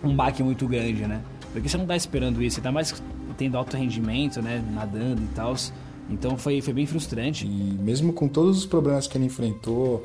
um 0.04 0.16
baque 0.16 0.42
muito 0.42 0.66
grande, 0.66 1.06
né? 1.06 1.20
Porque 1.52 1.68
você 1.68 1.76
não 1.76 1.86
tá 1.86 1.94
esperando 1.94 2.42
isso, 2.42 2.56
você 2.56 2.62
tá 2.62 2.72
mais 2.72 3.02
tendo 3.36 3.58
alto 3.58 3.76
rendimento, 3.76 4.40
né? 4.40 4.64
Nadando 4.72 5.22
e 5.22 5.28
tal. 5.34 5.54
Então 6.08 6.36
foi, 6.36 6.62
foi 6.62 6.72
bem 6.72 6.86
frustrante. 6.86 7.46
E 7.46 7.48
mesmo 7.48 8.12
com 8.12 8.26
todos 8.26 8.58
os 8.58 8.66
problemas 8.66 9.06
que 9.06 9.18
ele 9.18 9.26
enfrentou, 9.26 10.02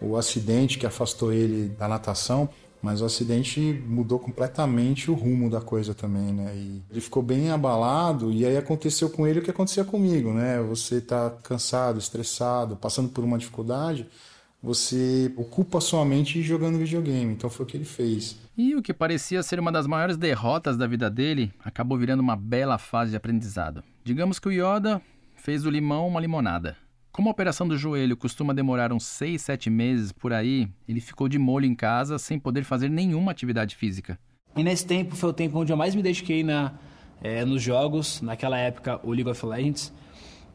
o 0.00 0.16
acidente 0.16 0.78
que 0.78 0.86
afastou 0.86 1.32
ele 1.32 1.68
da 1.68 1.86
natação, 1.86 2.48
mas 2.86 3.00
o 3.00 3.04
acidente 3.04 3.60
mudou 3.84 4.16
completamente 4.20 5.10
o 5.10 5.14
rumo 5.14 5.50
da 5.50 5.60
coisa 5.60 5.92
também, 5.92 6.32
né? 6.32 6.54
E 6.54 6.80
ele 6.88 7.00
ficou 7.00 7.20
bem 7.20 7.50
abalado 7.50 8.30
e 8.30 8.46
aí 8.46 8.56
aconteceu 8.56 9.10
com 9.10 9.26
ele 9.26 9.40
o 9.40 9.42
que 9.42 9.50
acontecia 9.50 9.84
comigo, 9.84 10.32
né? 10.32 10.62
Você 10.62 11.00
tá 11.00 11.30
cansado, 11.42 11.98
estressado, 11.98 12.76
passando 12.76 13.08
por 13.08 13.24
uma 13.24 13.38
dificuldade, 13.38 14.06
você 14.62 15.32
ocupa 15.36 15.80
sua 15.80 16.04
mente 16.04 16.40
jogando 16.44 16.78
videogame. 16.78 17.32
Então 17.32 17.50
foi 17.50 17.66
o 17.66 17.68
que 17.68 17.76
ele 17.76 17.84
fez. 17.84 18.36
E 18.56 18.76
o 18.76 18.80
que 18.82 18.94
parecia 18.94 19.42
ser 19.42 19.58
uma 19.58 19.72
das 19.72 19.88
maiores 19.88 20.16
derrotas 20.16 20.76
da 20.76 20.86
vida 20.86 21.10
dele 21.10 21.52
acabou 21.64 21.98
virando 21.98 22.20
uma 22.20 22.36
bela 22.36 22.78
fase 22.78 23.10
de 23.10 23.16
aprendizado. 23.16 23.82
Digamos 24.04 24.38
que 24.38 24.48
o 24.48 24.52
Yoda 24.52 25.02
fez 25.34 25.64
do 25.64 25.70
limão 25.70 26.06
uma 26.06 26.20
limonada. 26.20 26.76
Como 27.16 27.30
a 27.30 27.32
operação 27.32 27.66
do 27.66 27.78
joelho 27.78 28.14
costuma 28.14 28.52
demorar 28.52 28.92
uns 28.92 29.06
6, 29.06 29.40
7 29.40 29.70
meses 29.70 30.12
por 30.12 30.34
aí, 30.34 30.68
ele 30.86 31.00
ficou 31.00 31.30
de 31.30 31.38
molho 31.38 31.64
em 31.64 31.74
casa 31.74 32.18
sem 32.18 32.38
poder 32.38 32.62
fazer 32.62 32.90
nenhuma 32.90 33.30
atividade 33.32 33.74
física. 33.74 34.18
E 34.54 34.62
nesse 34.62 34.86
tempo 34.86 35.16
foi 35.16 35.30
o 35.30 35.32
tempo 35.32 35.58
onde 35.58 35.72
eu 35.72 35.78
mais 35.78 35.94
me 35.94 36.02
dediquei 36.02 36.44
na, 36.44 36.74
é, 37.22 37.42
nos 37.42 37.62
jogos, 37.62 38.20
naquela 38.20 38.58
época 38.58 39.00
o 39.02 39.12
League 39.12 39.30
of 39.30 39.46
Legends. 39.46 39.94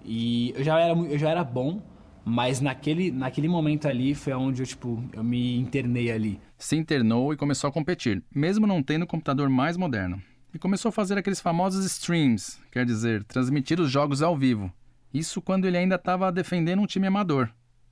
E 0.06 0.54
eu 0.56 0.64
já 0.64 0.80
era, 0.80 0.94
eu 0.94 1.18
já 1.18 1.32
era 1.32 1.44
bom, 1.44 1.82
Mas 2.24 2.62
naquele, 2.62 3.10
naquele 3.10 3.48
momento 3.48 3.88
ali 3.88 4.14
foi 4.14 4.32
onde 4.34 4.62
eu, 4.62 4.68
tipo, 4.68 5.04
eu 5.14 5.24
me 5.24 5.58
internei 5.58 6.12
ali. 6.12 6.40
Se 6.60 6.76
internou 6.76 7.34
e 7.34 7.38
começou 7.38 7.70
a 7.70 7.74
competir, 7.74 8.24
mesmo 8.34 8.68
não 8.68 8.84
tendo 8.84 9.02
o 9.02 9.08
computador 9.08 9.50
mais 9.50 9.78
moderno. 9.78 10.22
E 10.54 10.60
começou 10.60 10.90
a 10.90 10.92
fazer 10.92 11.18
aqueles 11.18 11.42
famosos 11.42 11.84
streams, 11.86 12.60
quer 12.72 12.86
dizer, 12.86 13.24
transmitir 13.24 13.80
os 13.80 13.90
jogos 13.90 14.22
ao 14.22 14.38
vivo. 14.38 14.72
Isso 15.14 15.42
quando 15.42 15.66
ele 15.66 15.78
ainda 15.78 15.96
estava 15.96 16.32
defendendo 16.32 16.82
um 16.82 16.86
time 16.86 17.08
amador. 17.08 17.50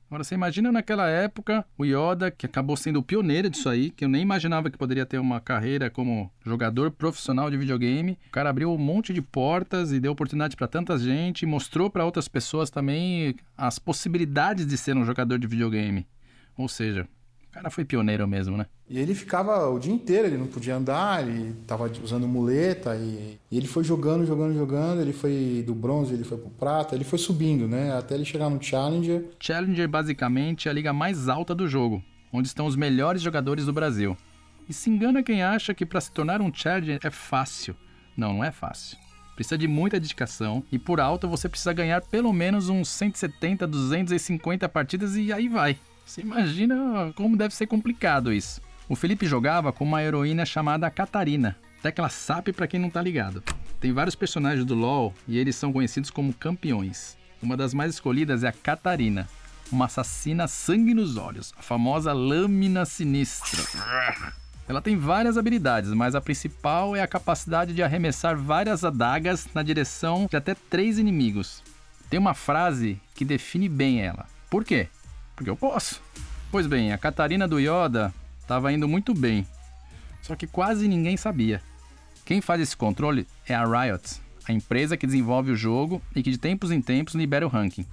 Agora, 0.10 0.24
você 0.24 0.34
imagina 0.34 0.72
naquela 0.72 1.08
época 1.08 1.64
o 1.78 1.86
Yoda, 1.86 2.32
que 2.32 2.48
acabou 2.48 2.76
sendo 2.76 2.98
o 2.98 3.04
pioneiro 3.04 3.48
disso 3.48 3.70
aí, 3.70 3.92
que 3.92 4.04
eu 4.04 4.10
nem 4.10 4.24
imaginava 4.24 4.68
que 4.68 4.78
poderia 4.78 5.06
ter 5.06 5.20
uma 5.20 5.40
carreira 5.40 5.88
como 5.88 6.32
jogador 6.44 6.90
profissional 6.90 7.52
de 7.52 7.58
videogame. 7.58 8.18
O 8.28 8.32
cara 8.32 8.50
abriu 8.50 8.72
um 8.72 8.78
monte 8.78 9.14
de 9.14 9.22
portas 9.22 9.92
e 9.92 10.00
deu 10.00 10.12
oportunidade 10.12 10.56
para 10.56 10.68
tanta 10.68 10.98
gente, 10.98 11.46
mostrou 11.46 11.92
para 11.92 12.06
outras 12.06 12.28
pessoas 12.28 12.72
também 12.72 13.36
as 13.56 13.78
possibilidades 13.78 14.66
de 14.66 14.78
ser 14.78 14.98
um 14.98 15.06
jogador 15.06 15.38
de 15.38 15.46
videogame. 15.46 16.08
Ou 16.58 16.68
seja, 16.68 17.08
o 17.50 17.52
cara 17.52 17.70
foi 17.72 17.84
pioneiro 17.84 18.28
mesmo, 18.28 18.56
né? 18.56 18.68
E 18.88 19.00
ele 19.00 19.16
ficava 19.16 19.68
o 19.70 19.80
dia 19.80 19.92
inteiro, 19.92 20.28
ele 20.28 20.38
não 20.38 20.46
podia 20.46 20.76
andar, 20.76 21.28
ele 21.28 21.56
estava 21.62 21.92
usando 22.04 22.28
muleta 22.28 22.96
e, 22.96 23.40
e, 23.52 23.58
ele 23.58 23.68
foi 23.68 23.84
jogando, 23.84 24.26
jogando, 24.26 24.54
jogando. 24.54 25.02
Ele 25.02 25.14
foi 25.14 25.64
do 25.66 25.74
bronze, 25.74 26.14
ele 26.14 26.24
foi 26.24 26.38
pro 26.38 26.50
prata, 26.52 26.96
ele 26.96 27.04
foi 27.04 27.18
subindo, 27.18 27.68
né? 27.68 27.98
Até 27.98 28.14
ele 28.14 28.24
chegar 28.24 28.50
no 28.50 28.62
Challenger. 28.62 29.26
Challenger 29.40 29.88
basicamente 29.88 30.68
é 30.68 30.72
a 30.72 30.74
liga 30.74 30.94
mais 30.94 31.28
alta 31.28 31.56
do 31.56 31.68
jogo, 31.68 32.04
onde 32.32 32.48
estão 32.48 32.68
os 32.68 32.76
melhores 32.76 33.22
jogadores 33.22 33.66
do 33.66 33.74
Brasil. 33.74 34.16
E 34.68 34.74
se 34.74 34.90
engana 34.90 35.24
quem 35.24 35.42
acha 35.42 35.74
que 35.74 35.86
para 35.86 36.00
se 36.02 36.12
tornar 36.12 36.42
um 36.42 36.54
Challenger 36.54 37.00
é 37.04 37.10
fácil. 37.10 37.76
Não, 38.16 38.34
não 38.34 38.44
é 38.44 38.52
fácil. 38.52 38.96
Precisa 39.36 39.58
de 39.58 39.68
muita 39.68 40.00
dedicação 40.00 40.64
e 40.72 40.78
por 40.78 41.00
alto 41.00 41.28
você 41.28 41.50
precisa 41.50 41.74
ganhar 41.74 42.02
pelo 42.02 42.32
menos 42.32 42.70
uns 42.70 42.90
170, 42.90 43.66
250 43.66 44.70
partidas 44.70 45.16
e 45.16 45.34
aí 45.34 45.48
vai. 45.48 45.78
Você 46.06 46.22
imagina 46.22 47.14
como 47.16 47.38
deve 47.38 47.54
ser 47.54 47.68
complicado 47.68 48.34
isso. 48.34 48.62
O 48.88 48.96
Felipe 48.96 49.28
jogava 49.28 49.72
com 49.72 49.84
uma 49.84 50.02
heroína 50.02 50.46
chamada 50.46 50.90
Catarina, 50.90 51.56
tecla 51.82 52.10
SAP 52.10 52.50
para 52.50 52.68
quem 52.68 52.80
não 52.80 52.90
tá 52.90 53.02
ligado. 53.02 53.44
Tem 53.80 53.94
vários 53.94 54.16
personagens 54.16 54.66
do 54.66 54.76
LoL 54.76 55.14
e 55.28 55.38
eles 55.38 55.56
são 55.56 55.72
conhecidos 55.72 56.10
como 56.10 56.34
campeões. 56.34 57.18
Uma 57.42 57.56
das 57.56 57.74
mais 57.74 57.94
escolhidas 57.94 58.44
é 58.44 58.48
a 58.48 58.52
Catarina, 58.52 59.30
uma 59.72 59.86
assassina 59.86 60.48
sangue 60.48 60.94
nos 60.94 61.16
olhos, 61.18 61.54
a 61.58 61.62
famosa 61.62 62.12
lâmina 62.12 62.86
sinistra. 62.86 63.64
Ela 64.68 64.82
tem 64.82 64.98
várias 64.98 65.38
habilidades, 65.38 65.92
mas 65.94 66.16
a 66.16 66.22
principal 66.22 66.96
é 66.96 67.02
a 67.02 67.08
capacidade 67.08 67.74
de 67.74 67.82
arremessar 67.82 68.38
várias 68.38 68.84
adagas 68.84 69.48
na 69.54 69.64
direção 69.64 70.28
de 70.30 70.36
até 70.36 70.54
três 70.54 71.00
inimigos. 71.00 71.64
Tem 72.10 72.20
uma 72.20 72.34
frase 72.34 73.00
que 73.16 73.24
define 73.24 73.70
bem 73.70 74.02
ela. 74.02 74.28
Por 74.50 74.66
quê? 74.66 74.88
Porque 75.40 75.50
eu 75.50 75.56
posso. 75.56 76.02
Pois 76.52 76.68
bem, 76.68 76.92
a 76.92 76.98
Catarina 76.98 77.48
do 77.48 77.60
Yoda 77.60 78.14
estava 78.42 78.74
indo 78.74 78.90
muito 78.90 79.14
bem, 79.14 79.48
só 80.22 80.36
que 80.36 80.46
quase 80.46 80.86
ninguém 80.86 81.16
sabia. 81.16 81.62
Quem 82.26 82.42
faz 82.42 82.60
esse 82.60 82.76
controle 82.76 83.26
é 83.48 83.56
a 83.56 83.64
Riot, 83.64 84.20
a 84.44 84.52
empresa 84.52 84.98
que 84.98 85.08
desenvolve 85.08 85.52
o 85.52 85.56
jogo 85.56 86.02
e 86.14 86.22
que 86.22 86.30
de 86.30 86.38
tempos 86.38 86.72
em 86.72 86.82
tempos 86.82 87.16
libera 87.16 87.46
o 87.46 87.50
ranking. 87.50 87.86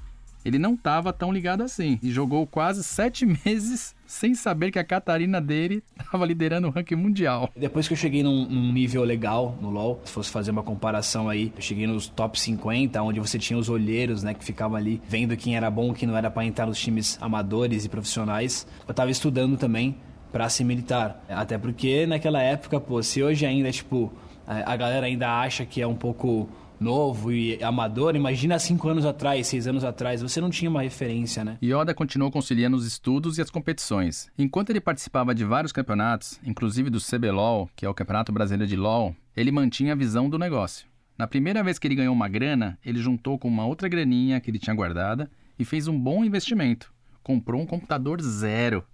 Ele 0.44 0.58
não 0.58 0.74
estava 0.74 1.12
tão 1.12 1.32
ligado 1.32 1.62
assim 1.62 2.00
e 2.02 2.10
jogou 2.10 2.48
quase 2.48 2.82
sete 2.82 3.24
meses 3.46 3.94
sem 4.06 4.34
saber 4.34 4.70
que 4.70 4.78
a 4.78 4.84
Catarina 4.84 5.40
dele 5.40 5.82
estava 5.98 6.24
liderando 6.24 6.68
o 6.68 6.70
ranking 6.70 6.94
mundial. 6.94 7.50
Depois 7.56 7.86
que 7.86 7.94
eu 7.94 7.98
cheguei 7.98 8.22
num, 8.22 8.46
num, 8.46 8.72
nível 8.72 9.02
legal 9.04 9.56
no 9.60 9.70
LoL, 9.70 10.00
se 10.04 10.12
fosse 10.12 10.30
fazer 10.30 10.50
uma 10.50 10.62
comparação 10.62 11.28
aí, 11.28 11.52
eu 11.54 11.62
cheguei 11.62 11.86
nos 11.86 12.08
top 12.08 12.38
50, 12.38 13.02
onde 13.02 13.20
você 13.20 13.38
tinha 13.38 13.58
os 13.58 13.68
olheiros, 13.68 14.22
né, 14.22 14.34
que 14.34 14.44
ficavam 14.44 14.76
ali 14.76 15.00
vendo 15.08 15.36
quem 15.36 15.56
era 15.56 15.70
bom, 15.70 15.92
quem 15.92 16.08
não 16.08 16.16
era 16.16 16.30
para 16.30 16.44
entrar 16.44 16.66
nos 16.66 16.78
times 16.78 17.18
amadores 17.20 17.84
e 17.84 17.88
profissionais. 17.88 18.66
Eu 18.86 18.92
estava 18.92 19.10
estudando 19.10 19.56
também 19.56 19.96
para 20.32 20.48
ser 20.48 20.64
militar. 20.64 21.24
Até 21.28 21.56
porque 21.58 22.06
naquela 22.06 22.42
época, 22.42 22.78
pô, 22.80 23.02
se 23.02 23.22
hoje 23.22 23.46
ainda, 23.46 23.70
tipo, 23.70 24.12
a 24.46 24.76
galera 24.76 25.06
ainda 25.06 25.40
acha 25.40 25.64
que 25.64 25.80
é 25.80 25.86
um 25.86 25.94
pouco 25.94 26.48
novo 26.80 27.32
e 27.32 27.62
amador, 27.62 28.14
imagina 28.16 28.58
cinco 28.58 28.88
anos 28.88 29.04
atrás, 29.04 29.46
seis 29.46 29.66
anos 29.66 29.84
atrás, 29.84 30.22
você 30.22 30.40
não 30.40 30.50
tinha 30.50 30.70
uma 30.70 30.82
referência, 30.82 31.44
né? 31.44 31.58
Yoda 31.62 31.94
continuou 31.94 32.30
conciliando 32.30 32.76
os 32.76 32.86
estudos 32.86 33.38
e 33.38 33.42
as 33.42 33.50
competições. 33.50 34.28
Enquanto 34.38 34.70
ele 34.70 34.80
participava 34.80 35.34
de 35.34 35.44
vários 35.44 35.72
campeonatos, 35.72 36.40
inclusive 36.44 36.90
do 36.90 37.00
CBLOL, 37.00 37.70
que 37.74 37.84
é 37.84 37.88
o 37.88 37.94
Campeonato 37.94 38.32
Brasileiro 38.32 38.68
de 38.68 38.76
LOL, 38.76 39.14
ele 39.36 39.50
mantinha 39.50 39.92
a 39.92 39.96
visão 39.96 40.28
do 40.28 40.38
negócio. 40.38 40.86
Na 41.18 41.26
primeira 41.26 41.62
vez 41.62 41.78
que 41.78 41.86
ele 41.86 41.94
ganhou 41.94 42.14
uma 42.14 42.28
grana, 42.28 42.78
ele 42.84 42.98
juntou 42.98 43.38
com 43.38 43.48
uma 43.48 43.66
outra 43.66 43.88
graninha 43.88 44.40
que 44.40 44.50
ele 44.50 44.58
tinha 44.58 44.76
guardada 44.76 45.30
e 45.58 45.64
fez 45.64 45.88
um 45.88 45.98
bom 45.98 46.24
investimento. 46.24 46.92
Comprou 47.22 47.60
um 47.60 47.66
computador 47.66 48.20
zero. 48.20 48.84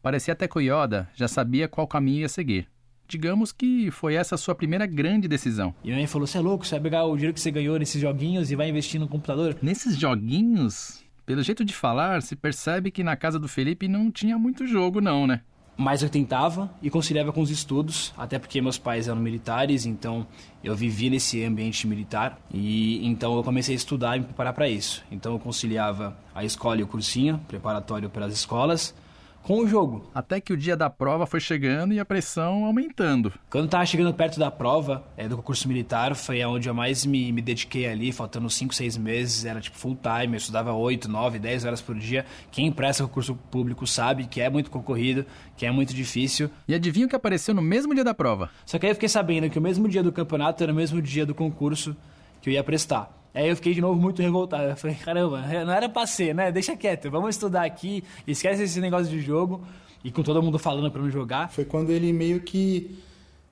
Parecia 0.00 0.32
até 0.32 0.46
que 0.46 0.58
o 0.58 0.60
Yoda 0.60 1.08
já 1.14 1.28
sabia 1.28 1.68
qual 1.68 1.86
caminho 1.86 2.20
ia 2.20 2.28
seguir 2.28 2.68
digamos 3.12 3.52
que 3.52 3.90
foi 3.90 4.14
essa 4.14 4.36
a 4.36 4.38
sua 4.38 4.54
primeira 4.54 4.86
grande 4.86 5.28
decisão. 5.28 5.74
E 5.84 5.92
aí 5.92 6.06
falou: 6.06 6.26
você 6.26 6.38
é 6.38 6.40
louco, 6.40 6.66
você 6.66 6.76
vai 6.76 6.80
pegar 6.80 7.04
o 7.04 7.14
dinheiro 7.14 7.34
que 7.34 7.40
você 7.40 7.50
ganhou 7.50 7.78
nesses 7.78 8.00
joguinhos 8.00 8.50
e 8.50 8.56
vai 8.56 8.70
investir 8.70 8.98
no 8.98 9.06
computador? 9.06 9.56
Nesses 9.60 9.98
joguinhos? 9.98 11.04
Pelo 11.26 11.42
jeito 11.42 11.64
de 11.64 11.74
falar, 11.74 12.22
se 12.22 12.34
percebe 12.34 12.90
que 12.90 13.04
na 13.04 13.14
casa 13.14 13.38
do 13.38 13.46
Felipe 13.46 13.86
não 13.86 14.10
tinha 14.10 14.38
muito 14.38 14.66
jogo, 14.66 15.00
não, 15.00 15.26
né? 15.26 15.42
Mas 15.76 16.02
eu 16.02 16.08
tentava 16.08 16.70
e 16.82 16.90
conciliava 16.90 17.32
com 17.32 17.40
os 17.40 17.50
estudos, 17.50 18.12
até 18.16 18.38
porque 18.38 18.60
meus 18.60 18.78
pais 18.78 19.08
eram 19.08 19.20
militares, 19.20 19.86
então 19.86 20.26
eu 20.62 20.74
vivi 20.74 21.08
nesse 21.08 21.42
ambiente 21.44 21.86
militar 21.86 22.38
e 22.52 23.06
então 23.06 23.36
eu 23.36 23.42
comecei 23.42 23.74
a 23.74 23.76
estudar 23.76 24.16
e 24.16 24.20
me 24.20 24.26
preparar 24.26 24.52
para 24.52 24.68
isso. 24.68 25.02
Então 25.10 25.32
eu 25.32 25.38
conciliava 25.38 26.16
a 26.34 26.44
escola 26.44 26.80
e 26.80 26.82
o 26.82 26.86
cursinho, 26.86 27.38
preparatório 27.48 28.10
para 28.10 28.26
as 28.26 28.32
escolas, 28.32 28.94
com 29.42 29.58
o 29.58 29.66
jogo. 29.66 30.08
Até 30.14 30.40
que 30.40 30.52
o 30.52 30.56
dia 30.56 30.76
da 30.76 30.88
prova 30.88 31.26
foi 31.26 31.40
chegando 31.40 31.92
e 31.92 32.00
a 32.00 32.04
pressão 32.04 32.64
aumentando. 32.64 33.32
Quando 33.50 33.68
tava 33.68 33.84
chegando 33.84 34.14
perto 34.14 34.38
da 34.38 34.50
prova 34.50 35.04
é, 35.16 35.28
do 35.28 35.36
concurso 35.36 35.66
militar, 35.68 36.14
foi 36.14 36.44
onde 36.44 36.68
eu 36.68 36.74
mais 36.74 37.04
me, 37.04 37.32
me 37.32 37.42
dediquei 37.42 37.86
ali, 37.86 38.12
faltando 38.12 38.48
5, 38.48 38.74
6 38.74 38.96
meses, 38.96 39.44
era 39.44 39.60
tipo 39.60 39.76
full 39.76 39.96
time, 39.96 40.34
eu 40.34 40.38
estudava 40.38 40.72
8, 40.72 41.08
9, 41.08 41.38
10 41.38 41.64
horas 41.64 41.80
por 41.80 41.96
dia. 41.96 42.24
Quem 42.50 42.70
presta 42.70 43.04
concurso 43.04 43.34
público 43.50 43.86
sabe 43.86 44.26
que 44.26 44.40
é 44.40 44.48
muito 44.48 44.70
concorrido, 44.70 45.26
que 45.56 45.66
é 45.66 45.70
muito 45.70 45.92
difícil. 45.92 46.50
E 46.66 46.74
adivinha 46.74 47.06
o 47.06 47.08
que 47.08 47.16
apareceu 47.16 47.54
no 47.54 47.62
mesmo 47.62 47.94
dia 47.94 48.04
da 48.04 48.14
prova? 48.14 48.50
Só 48.64 48.78
que 48.78 48.86
aí 48.86 48.90
eu 48.92 48.94
fiquei 48.94 49.08
sabendo 49.08 49.50
que 49.50 49.58
o 49.58 49.62
mesmo 49.62 49.88
dia 49.88 50.02
do 50.02 50.12
campeonato 50.12 50.62
era 50.62 50.72
o 50.72 50.76
mesmo 50.76 51.02
dia 51.02 51.26
do 51.26 51.34
concurso 51.34 51.96
que 52.40 52.48
eu 52.48 52.54
ia 52.54 52.64
prestar. 52.64 53.21
Aí 53.34 53.48
eu 53.48 53.56
fiquei 53.56 53.72
de 53.74 53.80
novo 53.80 54.00
muito 54.00 54.20
revoltado. 54.20 54.64
Eu 54.64 54.76
falei, 54.76 54.96
caramba, 54.96 55.40
não 55.64 55.72
era 55.72 55.88
pra 55.88 56.06
ser, 56.06 56.34
né? 56.34 56.52
Deixa 56.52 56.76
quieto, 56.76 57.10
vamos 57.10 57.30
estudar 57.30 57.64
aqui, 57.64 58.04
esquece 58.26 58.62
esse 58.62 58.80
negócio 58.80 59.08
de 59.10 59.20
jogo. 59.20 59.62
E 60.04 60.10
com 60.10 60.22
todo 60.22 60.42
mundo 60.42 60.58
falando 60.58 60.90
para 60.90 61.00
não 61.00 61.10
jogar. 61.10 61.50
Foi 61.50 61.64
quando 61.64 61.90
ele 61.90 62.12
meio 62.12 62.40
que. 62.40 62.98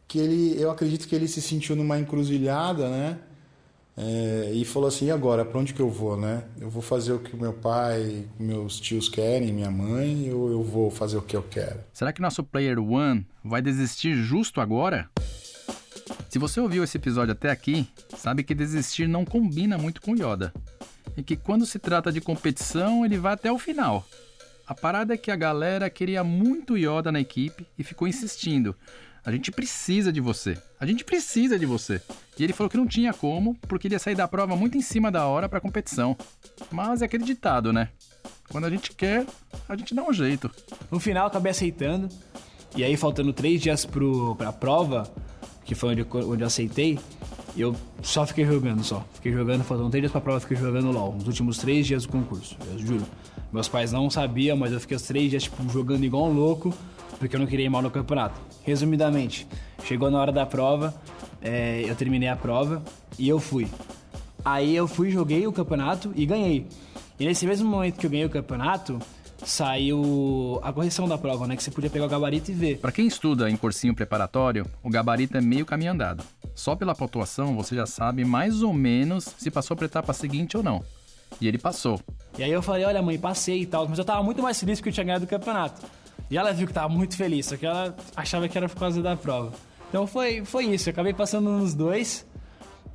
que 0.08 0.18
ele, 0.18 0.60
eu 0.60 0.70
acredito 0.70 1.06
que 1.06 1.14
ele 1.14 1.28
se 1.28 1.40
sentiu 1.40 1.76
numa 1.76 1.98
encruzilhada, 1.98 2.88
né? 2.88 3.18
É, 3.96 4.50
e 4.54 4.64
falou 4.64 4.88
assim: 4.88 5.06
e 5.06 5.10
agora, 5.10 5.44
para 5.44 5.60
onde 5.60 5.74
que 5.74 5.80
eu 5.80 5.90
vou, 5.90 6.16
né? 6.16 6.44
Eu 6.60 6.70
vou 6.70 6.82
fazer 6.82 7.12
o 7.12 7.18
que 7.18 7.36
meu 7.36 7.52
pai, 7.52 8.24
meus 8.38 8.80
tios 8.80 9.08
querem, 9.08 9.52
minha 9.52 9.70
mãe, 9.70 10.32
ou 10.32 10.50
eu 10.50 10.62
vou 10.62 10.90
fazer 10.90 11.18
o 11.18 11.22
que 11.22 11.36
eu 11.36 11.42
quero? 11.42 11.80
Será 11.92 12.12
que 12.12 12.20
nosso 12.20 12.42
Player 12.42 12.78
One 12.80 13.26
vai 13.44 13.60
desistir 13.60 14.14
justo 14.14 14.60
agora? 14.60 15.08
Se 16.30 16.38
você 16.38 16.60
ouviu 16.60 16.84
esse 16.84 16.96
episódio 16.96 17.32
até 17.32 17.50
aqui, 17.50 17.88
sabe 18.16 18.44
que 18.44 18.54
desistir 18.54 19.08
não 19.08 19.24
combina 19.24 19.76
muito 19.76 20.00
com 20.00 20.14
Yoda. 20.14 20.54
E 21.16 21.24
que 21.24 21.34
quando 21.34 21.66
se 21.66 21.76
trata 21.76 22.12
de 22.12 22.20
competição, 22.20 23.04
ele 23.04 23.18
vai 23.18 23.32
até 23.32 23.50
o 23.50 23.58
final. 23.58 24.06
A 24.64 24.72
parada 24.72 25.12
é 25.12 25.16
que 25.16 25.32
a 25.32 25.34
galera 25.34 25.90
queria 25.90 26.22
muito 26.22 26.76
Yoda 26.76 27.10
na 27.10 27.18
equipe 27.18 27.66
e 27.76 27.82
ficou 27.82 28.06
insistindo. 28.06 28.76
A 29.26 29.32
gente 29.32 29.50
precisa 29.50 30.12
de 30.12 30.20
você. 30.20 30.56
A 30.78 30.86
gente 30.86 31.02
precisa 31.02 31.58
de 31.58 31.66
você. 31.66 32.00
E 32.38 32.44
ele 32.44 32.52
falou 32.52 32.70
que 32.70 32.76
não 32.76 32.86
tinha 32.86 33.12
como, 33.12 33.56
porque 33.62 33.88
ele 33.88 33.96
ia 33.96 33.98
sair 33.98 34.14
da 34.14 34.28
prova 34.28 34.54
muito 34.54 34.78
em 34.78 34.82
cima 34.82 35.10
da 35.10 35.26
hora 35.26 35.48
pra 35.48 35.60
competição. 35.60 36.16
Mas 36.70 37.02
é 37.02 37.06
aquele 37.06 37.24
ditado, 37.24 37.72
né? 37.72 37.88
Quando 38.48 38.66
a 38.66 38.70
gente 38.70 38.92
quer, 38.92 39.26
a 39.68 39.74
gente 39.74 39.96
dá 39.96 40.04
um 40.04 40.12
jeito. 40.12 40.48
No 40.92 41.00
final, 41.00 41.26
acabei 41.26 41.50
aceitando. 41.50 42.08
E 42.76 42.84
aí, 42.84 42.96
faltando 42.96 43.32
três 43.32 43.60
dias 43.60 43.84
pro, 43.84 44.36
pra 44.36 44.52
prova, 44.52 45.12
que 45.70 45.74
foi 45.76 45.90
onde, 45.90 46.04
onde 46.12 46.42
eu 46.42 46.48
aceitei, 46.48 46.98
eu 47.56 47.76
só 48.02 48.26
fiquei 48.26 48.44
jogando 48.44 48.82
só. 48.82 49.06
Fiquei 49.14 49.30
jogando, 49.30 49.62
faltam 49.62 49.88
três 49.88 50.02
dias 50.02 50.10
pra 50.10 50.20
prova, 50.20 50.40
fiquei 50.40 50.56
jogando 50.56 50.90
LOL. 50.90 51.14
Nos 51.14 51.28
últimos 51.28 51.58
três 51.58 51.86
dias 51.86 52.02
do 52.02 52.08
concurso, 52.08 52.56
eu 52.72 52.78
juro. 52.80 53.06
Meus 53.52 53.68
pais 53.68 53.92
não 53.92 54.10
sabiam, 54.10 54.56
mas 54.56 54.72
eu 54.72 54.80
fiquei 54.80 54.96
os 54.96 55.04
três 55.04 55.30
dias, 55.30 55.44
tipo, 55.44 55.56
jogando 55.70 56.02
igual 56.02 56.26
um 56.26 56.32
louco, 56.32 56.74
porque 57.20 57.36
eu 57.36 57.38
não 57.38 57.46
queria 57.46 57.66
ir 57.66 57.68
mal 57.68 57.82
no 57.82 57.90
campeonato. 57.90 58.40
Resumidamente, 58.64 59.46
chegou 59.84 60.10
na 60.10 60.18
hora 60.18 60.32
da 60.32 60.44
prova, 60.44 60.92
é, 61.40 61.84
eu 61.86 61.94
terminei 61.94 62.28
a 62.28 62.34
prova 62.34 62.82
e 63.16 63.28
eu 63.28 63.38
fui. 63.38 63.68
Aí 64.44 64.74
eu 64.74 64.88
fui, 64.88 65.08
joguei 65.12 65.46
o 65.46 65.52
campeonato 65.52 66.10
e 66.16 66.26
ganhei. 66.26 66.66
E 67.16 67.24
nesse 67.24 67.46
mesmo 67.46 67.70
momento 67.70 67.96
que 67.96 68.06
eu 68.06 68.10
ganhei 68.10 68.26
o 68.26 68.30
campeonato, 68.30 68.98
saiu 69.44 70.60
a 70.62 70.72
correção 70.72 71.08
da 71.08 71.18
prova, 71.18 71.46
né? 71.46 71.56
Que 71.56 71.62
você 71.62 71.70
podia 71.70 71.90
pegar 71.90 72.06
o 72.06 72.08
gabarito 72.08 72.50
e 72.50 72.54
ver. 72.54 72.78
Para 72.78 72.92
quem 72.92 73.06
estuda 73.06 73.50
em 73.50 73.56
cursinho 73.56 73.94
preparatório, 73.94 74.66
o 74.82 74.90
gabarito 74.90 75.36
é 75.36 75.40
meio 75.40 75.66
caminho 75.66 75.92
andado. 75.92 76.24
Só 76.54 76.76
pela 76.76 76.94
pontuação 76.94 77.56
você 77.56 77.74
já 77.74 77.86
sabe 77.86 78.24
mais 78.24 78.62
ou 78.62 78.72
menos 78.72 79.24
se 79.38 79.50
passou 79.50 79.76
para 79.76 79.86
a 79.86 79.88
etapa 79.88 80.12
seguinte 80.12 80.56
ou 80.56 80.62
não. 80.62 80.84
E 81.40 81.46
ele 81.46 81.58
passou. 81.58 82.00
E 82.38 82.42
aí 82.42 82.50
eu 82.50 82.62
falei, 82.62 82.84
olha 82.84 83.02
mãe, 83.02 83.18
passei 83.18 83.62
e 83.62 83.66
tal, 83.66 83.88
mas 83.88 83.98
eu 83.98 84.04
tava 84.04 84.22
muito 84.22 84.42
mais 84.42 84.58
feliz 84.58 84.78
porque 84.78 84.88
eu 84.88 84.92
tinha 84.92 85.04
ganhado 85.04 85.24
o 85.24 85.28
campeonato. 85.28 85.82
E 86.30 86.36
ela 86.36 86.52
viu 86.52 86.66
que 86.66 86.72
tava 86.72 86.88
muito 86.88 87.16
feliz, 87.16 87.46
só 87.46 87.56
que 87.56 87.66
ela 87.66 87.94
achava 88.16 88.48
que 88.48 88.56
era 88.56 88.68
por 88.68 88.78
causa 88.78 89.02
da 89.02 89.16
prova. 89.16 89.52
Então 89.88 90.06
foi, 90.06 90.44
foi 90.44 90.66
isso, 90.66 90.88
eu 90.88 90.92
acabei 90.92 91.12
passando 91.12 91.50
nos 91.50 91.74
dois. 91.74 92.26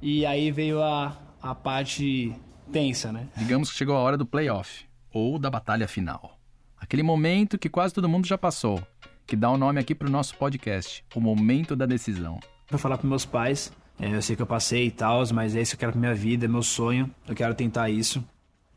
E 0.01 0.25
aí 0.25 0.51
veio 0.51 0.81
a, 0.81 1.17
a 1.41 1.55
parte 1.55 2.33
tensa, 2.71 3.11
né? 3.11 3.27
Digamos 3.35 3.71
que 3.71 3.77
chegou 3.77 3.95
a 3.95 3.99
hora 3.99 4.17
do 4.17 4.25
playoff, 4.25 4.85
ou 5.11 5.37
da 5.39 5.49
batalha 5.49 5.87
final. 5.87 6.34
Aquele 6.79 7.03
momento 7.03 7.57
que 7.57 7.69
quase 7.69 7.93
todo 7.93 8.09
mundo 8.09 8.27
já 8.27 8.37
passou, 8.37 8.81
que 9.25 9.35
dá 9.35 9.49
o 9.49 9.55
um 9.55 9.57
nome 9.57 9.79
aqui 9.79 9.95
pro 9.95 10.09
nosso 10.09 10.35
podcast, 10.35 11.03
o 11.15 11.21
momento 11.21 11.75
da 11.75 11.85
decisão. 11.85 12.39
Vou 12.69 12.79
falar 12.79 12.97
pros 12.97 13.09
meus 13.09 13.25
pais, 13.25 13.71
é, 13.99 14.13
eu 14.13 14.21
sei 14.21 14.35
que 14.35 14.41
eu 14.41 14.47
passei 14.47 14.87
e 14.87 14.91
tal, 14.91 15.23
mas 15.33 15.55
é 15.55 15.61
isso 15.61 15.71
que 15.71 15.75
eu 15.75 15.79
quero 15.79 15.91
pra 15.93 16.01
minha 16.01 16.13
vida, 16.13 16.45
é 16.45 16.47
meu 16.47 16.63
sonho, 16.63 17.09
eu 17.27 17.35
quero 17.35 17.53
tentar 17.55 17.89
isso. 17.89 18.23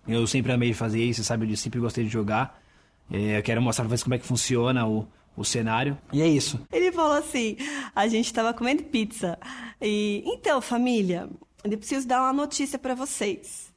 Eu 0.06 0.26
sempre 0.26 0.52
amei 0.52 0.72
fazer 0.72 1.04
isso, 1.04 1.22
sabe? 1.22 1.50
Eu 1.50 1.56
sempre 1.56 1.80
gostei 1.80 2.04
de 2.04 2.10
jogar. 2.10 2.60
É, 3.10 3.38
eu 3.38 3.42
quero 3.42 3.60
mostrar 3.60 3.84
pra 3.84 3.90
vocês 3.90 4.02
como 4.02 4.14
é 4.14 4.18
que 4.18 4.26
funciona 4.26 4.86
o, 4.86 5.06
o 5.36 5.44
cenário. 5.44 5.98
E 6.12 6.22
é 6.22 6.26
isso. 6.26 6.60
Ele 6.72 6.90
falou 6.92 7.16
assim: 7.16 7.56
a 7.94 8.08
gente 8.08 8.32
tava 8.32 8.54
comendo 8.54 8.84
pizza. 8.84 9.38
E 9.80 10.22
então, 10.24 10.62
família, 10.62 11.28
eu 11.64 11.76
preciso 11.76 12.06
dar 12.06 12.22
uma 12.22 12.32
notícia 12.32 12.78
para 12.78 12.94
vocês. 12.94 13.67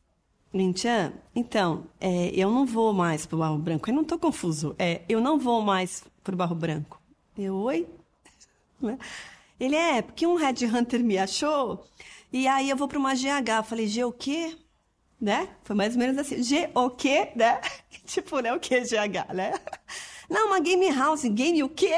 Linchan, 0.54 1.14
então, 1.34 1.86
é, 2.00 2.30
eu 2.34 2.52
não 2.52 2.66
vou 2.66 2.92
mais 2.94 3.26
pro 3.26 3.38
Barro 3.38 3.58
Branco. 3.58 3.90
Eu 3.90 3.94
não 3.94 4.04
tô 4.04 4.20
confuso. 4.20 4.76
É, 4.78 5.02
eu 5.08 5.22
não 5.22 5.40
vou 5.40 5.62
mais 5.62 6.04
pro 6.24 6.36
Barro 6.36 6.56
Branco. 6.56 7.02
Eu, 7.38 7.56
oi? 7.56 7.88
Né? 8.82 8.98
Ele 9.60 9.76
é, 9.76 10.02
porque 10.02 10.26
um 10.26 10.34
Red 10.34 10.66
Hunter 10.66 11.04
me 11.04 11.16
achou, 11.16 11.86
e 12.34 12.48
aí 12.48 12.68
eu 12.68 12.76
vou 12.76 12.88
para 12.88 12.98
uma 12.98 13.14
GH. 13.14 13.58
Eu 13.58 13.64
falei, 13.64 13.88
G 13.88 14.04
o 14.04 14.12
quê? 14.12 14.58
Né? 15.20 15.50
Foi 15.64 15.76
mais 15.76 15.94
ou 15.94 16.00
menos 16.00 16.18
assim, 16.18 16.42
G 16.42 16.68
o 16.74 16.90
quê? 16.90 17.32
Né? 17.36 17.62
tipo, 18.08 18.40
né? 18.40 18.52
O 18.52 18.60
que 18.60 18.82
GH, 18.82 19.34
né? 19.36 19.54
Não, 20.28 20.48
uma 20.48 20.60
game 20.60 20.90
house, 20.92 21.26
game 21.26 21.62
o 21.62 21.70
quê? 21.70 21.96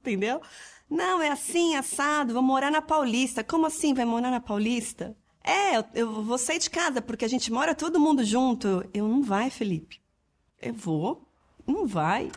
Entendeu? 0.00 0.40
Não, 0.88 1.20
é 1.20 1.28
assim, 1.28 1.76
assado, 1.76 2.32
vou 2.32 2.42
morar 2.42 2.70
na 2.70 2.80
Paulista. 2.80 3.44
Como 3.44 3.66
assim 3.66 3.92
vai 3.92 4.06
morar 4.06 4.30
na 4.30 4.40
Paulista? 4.40 5.14
É, 5.44 5.76
eu, 5.76 5.84
eu 5.94 6.22
vou 6.22 6.38
sair 6.38 6.58
de 6.58 6.70
casa, 6.70 7.02
porque 7.02 7.24
a 7.24 7.28
gente 7.28 7.52
mora 7.52 7.74
todo 7.74 8.00
mundo 8.00 8.24
junto. 8.24 8.88
Eu 8.94 9.06
não 9.06 9.22
vai, 9.22 9.50
Felipe. 9.50 10.00
Eu 10.60 10.72
vou. 10.72 11.28
Não 11.66 11.86
vai. 11.86 12.30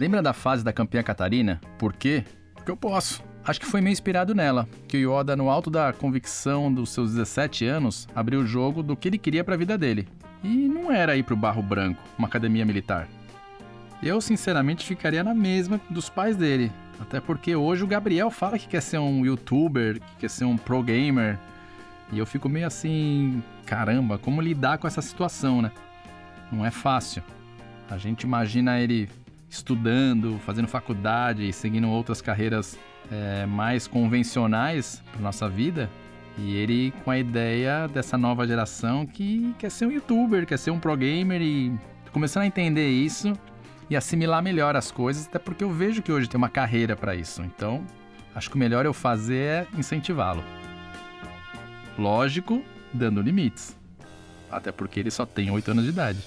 Lembra 0.00 0.22
da 0.22 0.32
fase 0.32 0.64
da 0.64 0.72
campeã 0.72 1.02
Catarina? 1.02 1.60
Por 1.78 1.92
quê? 1.92 2.24
Porque 2.54 2.70
eu 2.70 2.76
posso. 2.76 3.22
Acho 3.44 3.60
que 3.60 3.66
foi 3.66 3.80
meio 3.80 3.92
inspirado 3.92 4.34
nela, 4.34 4.68
que 4.88 5.04
o 5.04 5.18
Yoda, 5.18 5.36
no 5.36 5.50
alto 5.50 5.68
da 5.68 5.92
convicção 5.92 6.72
dos 6.72 6.90
seus 6.90 7.10
17 7.10 7.66
anos, 7.66 8.08
abriu 8.14 8.40
o 8.40 8.46
jogo 8.46 8.82
do 8.82 8.96
que 8.96 9.08
ele 9.08 9.18
queria 9.18 9.42
para 9.44 9.54
a 9.54 9.58
vida 9.58 9.76
dele. 9.76 10.08
E 10.44 10.68
não 10.68 10.90
era 10.90 11.16
ir 11.16 11.24
pro 11.24 11.36
Barro 11.36 11.62
Branco, 11.62 12.00
uma 12.16 12.28
academia 12.28 12.64
militar. 12.64 13.08
Eu, 14.02 14.20
sinceramente, 14.20 14.86
ficaria 14.86 15.22
na 15.22 15.34
mesma 15.34 15.80
dos 15.90 16.08
pais 16.08 16.36
dele. 16.36 16.72
Até 17.00 17.20
porque 17.20 17.54
hoje 17.54 17.82
o 17.82 17.86
Gabriel 17.86 18.30
fala 18.30 18.58
que 18.58 18.68
quer 18.68 18.80
ser 18.80 18.98
um 18.98 19.24
youtuber, 19.26 20.00
que 20.00 20.16
quer 20.20 20.30
ser 20.30 20.44
um 20.44 20.56
pro 20.56 20.82
gamer. 20.82 21.38
E 22.12 22.18
eu 22.18 22.26
fico 22.26 22.48
meio 22.48 22.66
assim, 22.66 23.42
caramba, 23.64 24.18
como 24.18 24.40
lidar 24.40 24.76
com 24.76 24.86
essa 24.86 25.00
situação, 25.00 25.62
né? 25.62 25.72
Não 26.52 26.64
é 26.64 26.70
fácil. 26.70 27.22
A 27.90 27.96
gente 27.96 28.22
imagina 28.22 28.78
ele 28.78 29.08
estudando, 29.48 30.38
fazendo 30.44 30.68
faculdade, 30.68 31.50
seguindo 31.52 31.88
outras 31.88 32.20
carreiras 32.20 32.78
é, 33.10 33.46
mais 33.46 33.86
convencionais 33.86 35.02
para 35.10 35.22
nossa 35.22 35.48
vida. 35.48 35.90
E 36.38 36.54
ele 36.54 36.92
com 37.04 37.10
a 37.10 37.18
ideia 37.18 37.88
dessa 37.88 38.16
nova 38.16 38.46
geração 38.46 39.06
que 39.06 39.54
quer 39.58 39.70
ser 39.70 39.86
um 39.86 39.90
youtuber, 39.90 40.46
quer 40.46 40.58
ser 40.58 40.70
um 40.70 40.78
pro 40.78 40.96
gamer 40.96 41.40
e 41.42 41.72
começando 42.12 42.42
a 42.42 42.46
entender 42.46 42.88
isso 42.88 43.32
e 43.88 43.96
assimilar 43.96 44.42
melhor 44.42 44.76
as 44.76 44.90
coisas, 44.90 45.26
até 45.26 45.38
porque 45.38 45.64
eu 45.64 45.70
vejo 45.70 46.02
que 46.02 46.12
hoje 46.12 46.28
tem 46.28 46.38
uma 46.38 46.48
carreira 46.48 46.96
para 46.96 47.14
isso. 47.14 47.42
Então, 47.42 47.84
acho 48.34 48.48
que 48.48 48.56
o 48.56 48.58
melhor 48.58 48.86
eu 48.86 48.94
fazer 48.94 49.36
é 49.36 49.66
incentivá-lo. 49.76 50.42
Lógico, 51.98 52.62
dando 52.92 53.20
limites. 53.20 53.76
Até 54.50 54.72
porque 54.72 55.00
ele 55.00 55.10
só 55.10 55.26
tem 55.26 55.50
8 55.50 55.70
anos 55.70 55.84
de 55.84 55.90
idade. 55.90 56.18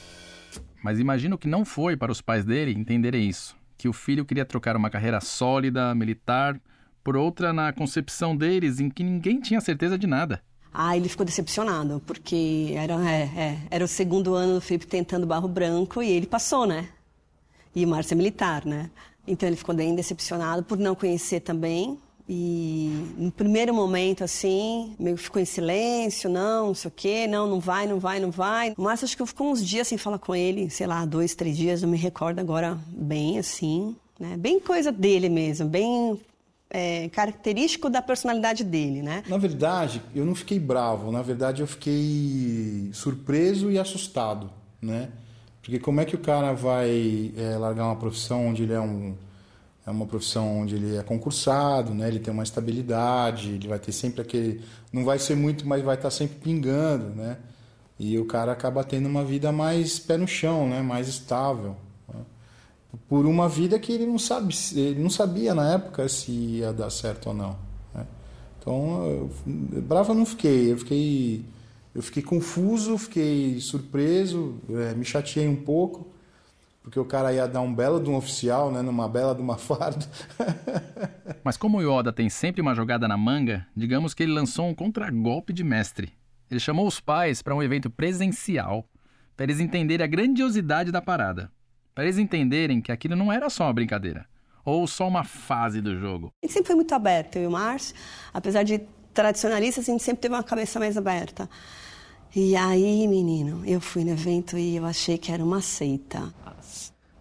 Mas 0.83 0.99
imagino 0.99 1.37
que 1.37 1.47
não 1.47 1.65
foi 1.65 1.97
para 1.97 2.11
os 2.11 2.21
pais 2.21 2.45
dele 2.45 2.71
entenderem 2.71 3.27
isso, 3.27 3.55
que 3.77 3.87
o 3.87 3.93
filho 3.93 4.25
queria 4.25 4.45
trocar 4.45 4.75
uma 4.75 4.89
carreira 4.89 5.19
sólida, 5.19 5.93
militar, 5.95 6.59
por 7.03 7.15
outra 7.15 7.51
na 7.51 7.73
concepção 7.73 8.35
deles 8.35 8.79
em 8.79 8.89
que 8.89 9.03
ninguém 9.03 9.39
tinha 9.39 9.61
certeza 9.61 9.97
de 9.97 10.07
nada. 10.07 10.41
Ah, 10.73 10.97
ele 10.97 11.07
ficou 11.07 11.25
decepcionado, 11.25 12.01
porque 12.05 12.73
era, 12.75 12.93
é, 13.09 13.21
é, 13.23 13.57
era 13.71 13.85
o 13.85 13.87
segundo 13.87 14.35
ano 14.35 14.55
do 14.55 14.61
Felipe 14.61 14.85
tentando 14.85 15.25
barro 15.25 15.47
branco 15.47 16.03
e 16.03 16.11
ele 16.11 16.27
passou, 16.27 16.65
né? 16.65 16.89
E 17.73 17.85
o 17.85 17.87
Márcio 17.87 18.13
é 18.13 18.17
militar, 18.17 18.65
né? 18.65 18.89
Então 19.25 19.47
ele 19.47 19.55
ficou 19.55 19.73
bem 19.73 19.95
decepcionado 19.95 20.63
por 20.63 20.77
não 20.77 20.93
conhecer 20.93 21.39
também. 21.39 21.97
E 22.27 23.13
no 23.17 23.31
primeiro 23.31 23.73
momento, 23.73 24.23
assim, 24.23 24.95
meio 24.97 25.15
ficou 25.15 25.39
em 25.39 25.45
silêncio, 25.45 26.27
não, 26.27 26.67
não 26.67 26.73
sei 26.73 26.89
o 26.89 26.93
quê, 26.95 27.27
não, 27.27 27.47
não 27.47 27.59
vai, 27.59 27.85
não 27.85 27.99
vai, 27.99 28.19
não 28.19 28.31
vai. 28.31 28.73
Márcio 28.77 29.05
acho 29.05 29.15
que 29.15 29.25
ficou 29.27 29.51
uns 29.51 29.63
dias 29.63 29.87
sem 29.87 29.97
falar 29.97 30.17
com 30.17 30.35
ele, 30.35 30.69
sei 30.69 30.87
lá, 30.87 31.05
dois, 31.05 31.35
três 31.35 31.55
dias, 31.55 31.83
não 31.83 31.89
me 31.89 31.97
recordo 31.97 32.39
agora 32.39 32.79
bem, 32.87 33.37
assim, 33.37 33.95
né? 34.19 34.35
Bem 34.37 34.59
coisa 34.59 34.91
dele 34.91 35.29
mesmo, 35.29 35.67
bem 35.67 36.19
é, 36.69 37.09
característico 37.09 37.89
da 37.89 38.01
personalidade 38.01 38.63
dele, 38.63 39.03
né? 39.03 39.23
Na 39.27 39.37
verdade, 39.37 40.01
eu 40.15 40.25
não 40.25 40.33
fiquei 40.33 40.59
bravo. 40.59 41.11
Na 41.11 41.21
verdade, 41.21 41.61
eu 41.61 41.67
fiquei 41.67 42.89
surpreso 42.91 43.69
e 43.69 43.77
assustado, 43.77 44.49
né? 44.81 45.09
Porque 45.61 45.79
como 45.79 46.01
é 46.01 46.05
que 46.05 46.15
o 46.15 46.19
cara 46.19 46.53
vai 46.53 47.31
é, 47.37 47.57
largar 47.57 47.85
uma 47.85 47.95
profissão 47.95 48.47
onde 48.47 48.63
ele 48.63 48.73
é 48.73 48.79
um 48.79 49.15
é 49.85 49.91
uma 49.91 50.05
profissão 50.05 50.61
onde 50.61 50.75
ele 50.75 50.97
é 50.97 51.03
concursado, 51.03 51.93
né? 51.93 52.07
Ele 52.07 52.19
tem 52.19 52.33
uma 52.33 52.43
estabilidade, 52.43 53.51
ele 53.51 53.67
vai 53.67 53.79
ter 53.79 53.91
sempre 53.91 54.21
aquele 54.21 54.61
não 54.91 55.03
vai 55.03 55.19
ser 55.19 55.35
muito, 55.35 55.67
mas 55.67 55.83
vai 55.83 55.95
estar 55.95 56.09
sempre 56.09 56.37
pingando, 56.37 57.09
né? 57.15 57.37
E 57.99 58.17
o 58.19 58.25
cara 58.25 58.51
acaba 58.51 58.83
tendo 58.83 59.07
uma 59.07 59.23
vida 59.23 59.51
mais 59.51 59.99
pé 59.99 60.17
no 60.17 60.27
chão, 60.27 60.67
né? 60.67 60.81
Mais 60.81 61.07
estável 61.07 61.77
por 63.07 63.25
uma 63.25 63.47
vida 63.47 63.77
que 63.77 63.91
ele 63.91 64.05
não 64.05 64.17
sabe, 64.17 64.55
ele 64.75 65.01
não 65.01 65.09
sabia 65.09 65.53
na 65.53 65.73
época 65.73 66.07
se 66.07 66.31
ia 66.31 66.73
dar 66.73 66.89
certo 66.89 67.27
ou 67.27 67.33
não. 67.33 67.57
Né? 67.93 68.05
Então, 68.59 69.05
eu, 69.05 69.31
brava 69.81 70.13
não 70.13 70.25
fiquei, 70.25 70.71
eu 70.71 70.77
fiquei, 70.77 71.45
eu 71.93 72.01
fiquei 72.01 72.23
confuso, 72.23 72.97
fiquei 72.97 73.59
surpreso, 73.59 74.55
é, 74.69 74.93
me 74.93 75.05
chateei 75.05 75.47
um 75.47 75.55
pouco, 75.55 76.07
porque 76.85 76.99
o 76.99 77.03
cara 77.03 77.33
ia 77.33 77.47
dar 77.47 77.59
um 77.59 77.73
belo 77.73 77.99
de 77.99 78.09
um 78.09 78.15
oficial, 78.15 78.71
né, 78.71 78.81
numa 78.81 79.09
bela 79.09 79.35
de 79.35 79.41
uma 79.41 79.57
farda. 79.57 80.05
Mas 81.43 81.57
como 81.57 81.79
o 81.79 81.81
Yoda 81.81 82.13
tem 82.13 82.29
sempre 82.29 82.61
uma 82.61 82.73
jogada 82.73 83.07
na 83.07 83.17
manga, 83.17 83.67
digamos 83.75 84.13
que 84.13 84.23
ele 84.23 84.31
lançou 84.31 84.67
um 84.67 84.73
contragolpe 84.73 85.51
de 85.51 85.63
mestre. 85.63 86.13
Ele 86.49 86.59
chamou 86.59 86.87
os 86.87 87.01
pais 87.01 87.41
para 87.41 87.53
um 87.53 87.61
evento 87.61 87.89
presencial, 87.89 88.87
para 89.35 89.45
eles 89.45 89.59
entenderem 89.59 90.03
a 90.05 90.07
grandiosidade 90.07 90.91
da 90.91 91.01
parada 91.01 91.51
para 91.95 92.03
eles 92.03 92.17
entenderem 92.17 92.81
que 92.81 92.91
aquilo 92.91 93.15
não 93.15 93.31
era 93.31 93.49
só 93.49 93.63
uma 93.63 93.73
brincadeira 93.73 94.27
ou 94.65 94.85
só 94.85 95.07
uma 95.07 95.23
fase 95.23 95.79
do 95.79 95.97
jogo. 95.97 96.33
A 96.43 96.45
gente 96.45 96.53
sempre 96.53 96.67
foi 96.67 96.75
muito 96.75 96.93
aberto, 96.93 97.37
eu 97.37 97.43
e 97.43 97.47
o 97.47 97.51
Márcio, 97.51 97.95
apesar 98.33 98.63
de 98.63 98.81
tradicionalistas, 99.13 99.87
a 99.87 99.91
gente 99.91 100.03
sempre 100.03 100.21
teve 100.21 100.33
uma 100.33 100.43
cabeça 100.43 100.79
mais 100.79 100.97
aberta. 100.97 101.49
E 102.35 102.55
aí, 102.55 103.07
menino, 103.07 103.63
eu 103.65 103.79
fui 103.79 104.03
no 104.03 104.09
evento 104.09 104.57
e 104.57 104.75
eu 104.75 104.85
achei 104.85 105.17
que 105.17 105.31
era 105.31 105.41
uma 105.41 105.61
seita. 105.61 106.33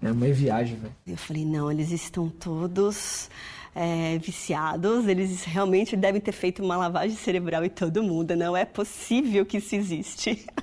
É 0.05 0.13
uma 0.13 0.27
viagem, 0.27 0.77
velho. 0.77 0.95
Eu 1.07 1.17
falei, 1.17 1.47
não, 1.47 1.73
eles 1.73 1.91
estão 1.91 2.29
todos 2.29 3.31
é, 3.75 4.19
viciados, 4.19 5.09
eles 5.09 5.45
realmente 5.45 5.97
devem 5.97 6.21
ter 6.21 6.33
feito 6.33 6.63
uma 6.63 6.77
lavagem 6.77 7.17
cerebral 7.17 7.65
em 7.65 7.71
todo 7.71 8.03
mundo, 8.03 8.37
não 8.37 8.55
é 8.55 8.67
possível 8.67 9.47
que 9.47 9.57
isso 9.57 9.75
existe. 9.75 10.45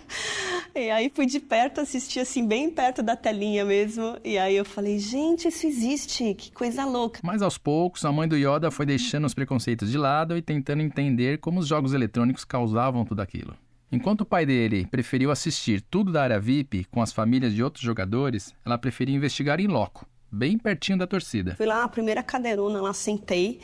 E 0.74 0.90
aí 0.90 1.12
fui 1.14 1.26
de 1.26 1.38
perto 1.38 1.82
assistir, 1.82 2.22
assim, 2.22 2.48
bem 2.48 2.70
perto 2.70 3.04
da 3.04 3.14
telinha 3.14 3.66
mesmo. 3.66 4.18
E 4.24 4.38
aí 4.38 4.56
eu 4.56 4.64
falei, 4.64 4.98
gente, 5.00 5.50
isso 5.50 5.68
existe, 5.68 6.34
que 6.34 6.50
coisa 6.50 6.86
louca. 6.86 7.20
Mas 7.22 7.42
aos 7.42 7.58
poucos, 7.58 8.06
a 8.06 8.12
mãe 8.12 8.26
do 8.26 8.38
Yoda 8.38 8.72
foi 8.72 8.86
deixando 8.86 9.26
os 9.26 9.34
preconceitos 9.34 9.92
de 9.92 9.98
lado 9.98 10.38
e 10.38 10.42
tentando 10.42 10.82
entender 10.82 11.40
como 11.40 11.60
os 11.60 11.68
jogos 11.68 11.94
eletrônicos 11.94 12.46
causavam 12.46 13.04
tudo 13.04 13.22
aquilo. 13.22 13.54
Enquanto 13.92 14.22
o 14.22 14.26
pai 14.26 14.46
dele 14.46 14.88
preferiu 14.90 15.32
assistir 15.32 15.82
tudo 15.82 16.14
da 16.14 16.24
área 16.24 16.40
VIP 16.40 16.86
com 16.86 17.02
as 17.02 17.12
famílias 17.12 17.54
de 17.54 17.62
outros 17.62 17.84
jogadores, 17.84 18.56
ela 18.66 18.78
preferia 18.78 19.14
investigar 19.14 19.60
em 19.60 19.68
loco, 19.68 20.08
bem 20.32 20.58
pertinho 20.58 20.98
da 20.98 21.06
torcida. 21.06 21.56
Fui 21.58 21.66
lá 21.66 21.82
na 21.82 21.90
primeira 21.90 22.24
cadeirona, 22.24 22.82
lá 22.82 22.94
sentei. 22.94 23.60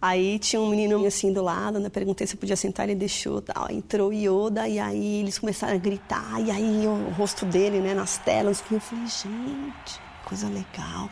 Aí 0.00 0.38
tinha 0.38 0.62
um 0.62 0.70
menino 0.70 1.04
assim 1.04 1.32
do 1.32 1.42
lado, 1.42 1.80
né? 1.80 1.88
Perguntei 1.88 2.28
se 2.28 2.34
eu 2.34 2.38
podia 2.38 2.54
sentar, 2.54 2.88
ele 2.88 2.96
deixou, 2.96 3.42
tal. 3.42 3.68
Entrou 3.70 4.12
Yoda 4.12 4.68
e 4.68 4.78
aí 4.78 5.20
eles 5.20 5.36
começaram 5.38 5.74
a 5.74 5.78
gritar 5.78 6.40
e 6.40 6.50
aí 6.50 6.86
o 6.86 7.10
rosto 7.10 7.44
dele, 7.44 7.80
né, 7.80 7.92
nas 7.92 8.18
telas, 8.18 8.62
eu 8.70 8.80
falei, 8.80 9.06
gente, 9.06 10.00
coisa 10.24 10.46
legal. 10.46 11.10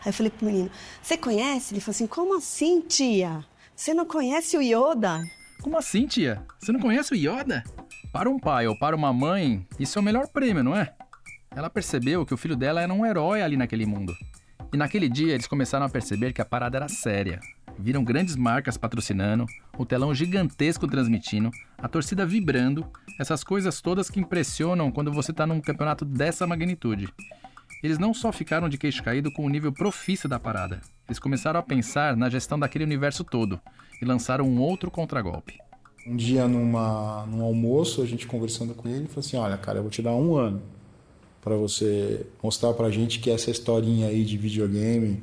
Aí 0.00 0.08
eu 0.08 0.12
falei 0.12 0.30
pro 0.30 0.46
menino, 0.46 0.70
você 1.02 1.18
conhece? 1.18 1.74
Ele 1.74 1.80
falou 1.80 1.94
assim, 1.94 2.06
como 2.06 2.36
assim, 2.38 2.80
tia? 2.80 3.44
Você 3.76 3.92
não 3.92 4.06
conhece 4.06 4.56
o 4.56 4.62
Yoda? 4.62 5.22
Como 5.64 5.78
assim, 5.78 6.06
tia? 6.06 6.42
Você 6.60 6.72
não 6.72 6.78
conhece 6.78 7.14
o 7.14 7.16
Yoda? 7.16 7.64
Para 8.12 8.28
um 8.28 8.38
pai 8.38 8.66
ou 8.66 8.78
para 8.78 8.94
uma 8.94 9.14
mãe, 9.14 9.66
isso 9.80 9.98
é 9.98 10.02
o 10.02 10.04
melhor 10.04 10.28
prêmio, 10.28 10.62
não 10.62 10.76
é? 10.76 10.92
Ela 11.56 11.70
percebeu 11.70 12.26
que 12.26 12.34
o 12.34 12.36
filho 12.36 12.54
dela 12.54 12.82
era 12.82 12.92
um 12.92 13.06
herói 13.06 13.40
ali 13.40 13.56
naquele 13.56 13.86
mundo. 13.86 14.14
E 14.70 14.76
naquele 14.76 15.08
dia 15.08 15.32
eles 15.32 15.46
começaram 15.46 15.86
a 15.86 15.88
perceber 15.88 16.34
que 16.34 16.42
a 16.42 16.44
parada 16.44 16.76
era 16.76 16.86
séria. 16.86 17.40
Viram 17.78 18.04
grandes 18.04 18.36
marcas 18.36 18.76
patrocinando, 18.76 19.46
o 19.78 19.86
telão 19.86 20.14
gigantesco 20.14 20.86
transmitindo, 20.86 21.50
a 21.78 21.88
torcida 21.88 22.26
vibrando, 22.26 22.86
essas 23.18 23.42
coisas 23.42 23.80
todas 23.80 24.10
que 24.10 24.20
impressionam 24.20 24.92
quando 24.92 25.10
você 25.10 25.30
está 25.30 25.46
num 25.46 25.62
campeonato 25.62 26.04
dessa 26.04 26.46
magnitude. 26.46 27.08
Eles 27.84 27.98
não 27.98 28.14
só 28.14 28.32
ficaram 28.32 28.66
de 28.66 28.78
queixo 28.78 29.02
caído 29.02 29.30
com 29.30 29.44
o 29.44 29.48
nível 29.50 29.70
profício 29.70 30.26
da 30.26 30.40
parada, 30.40 30.80
eles 31.06 31.18
começaram 31.18 31.60
a 31.60 31.62
pensar 31.62 32.16
na 32.16 32.30
gestão 32.30 32.58
daquele 32.58 32.82
universo 32.82 33.22
todo 33.22 33.60
e 34.00 34.06
lançaram 34.06 34.46
um 34.46 34.58
outro 34.58 34.90
contragolpe. 34.90 35.58
Um 36.06 36.16
dia, 36.16 36.48
numa, 36.48 37.26
num 37.26 37.42
almoço, 37.42 38.00
a 38.00 38.06
gente 38.06 38.26
conversando 38.26 38.72
com 38.72 38.88
ele, 38.88 39.00
ele 39.00 39.08
falou 39.08 39.20
assim: 39.20 39.36
Olha, 39.36 39.58
cara, 39.58 39.80
eu 39.80 39.82
vou 39.82 39.90
te 39.90 40.00
dar 40.00 40.14
um 40.14 40.34
ano 40.34 40.62
para 41.42 41.56
você 41.56 42.24
mostrar 42.42 42.72
pra 42.72 42.88
gente 42.88 43.20
que 43.20 43.30
essa 43.30 43.50
historinha 43.50 44.06
aí 44.06 44.24
de 44.24 44.38
videogame 44.38 45.22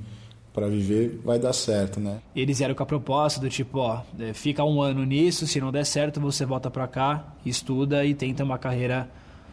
para 0.54 0.68
viver 0.68 1.20
vai 1.26 1.40
dar 1.40 1.54
certo, 1.54 2.00
né? 2.00 2.22
Eles 2.36 2.60
vieram 2.60 2.76
com 2.76 2.84
a 2.84 2.86
proposta 2.86 3.40
do 3.40 3.50
tipo, 3.50 3.80
ó, 3.80 4.04
é, 4.20 4.34
fica 4.34 4.64
um 4.64 4.84
ano 4.84 5.04
nisso, 5.04 5.48
se 5.48 5.60
não 5.60 5.72
der 5.72 5.86
certo, 5.86 6.22
você 6.22 6.46
volta 6.46 6.70
para 6.70 6.88
cá, 6.88 7.34
estuda 7.44 8.06
e 8.06 8.14
tenta 8.14 8.44
uma 8.44 8.60
carreira 8.60 9.10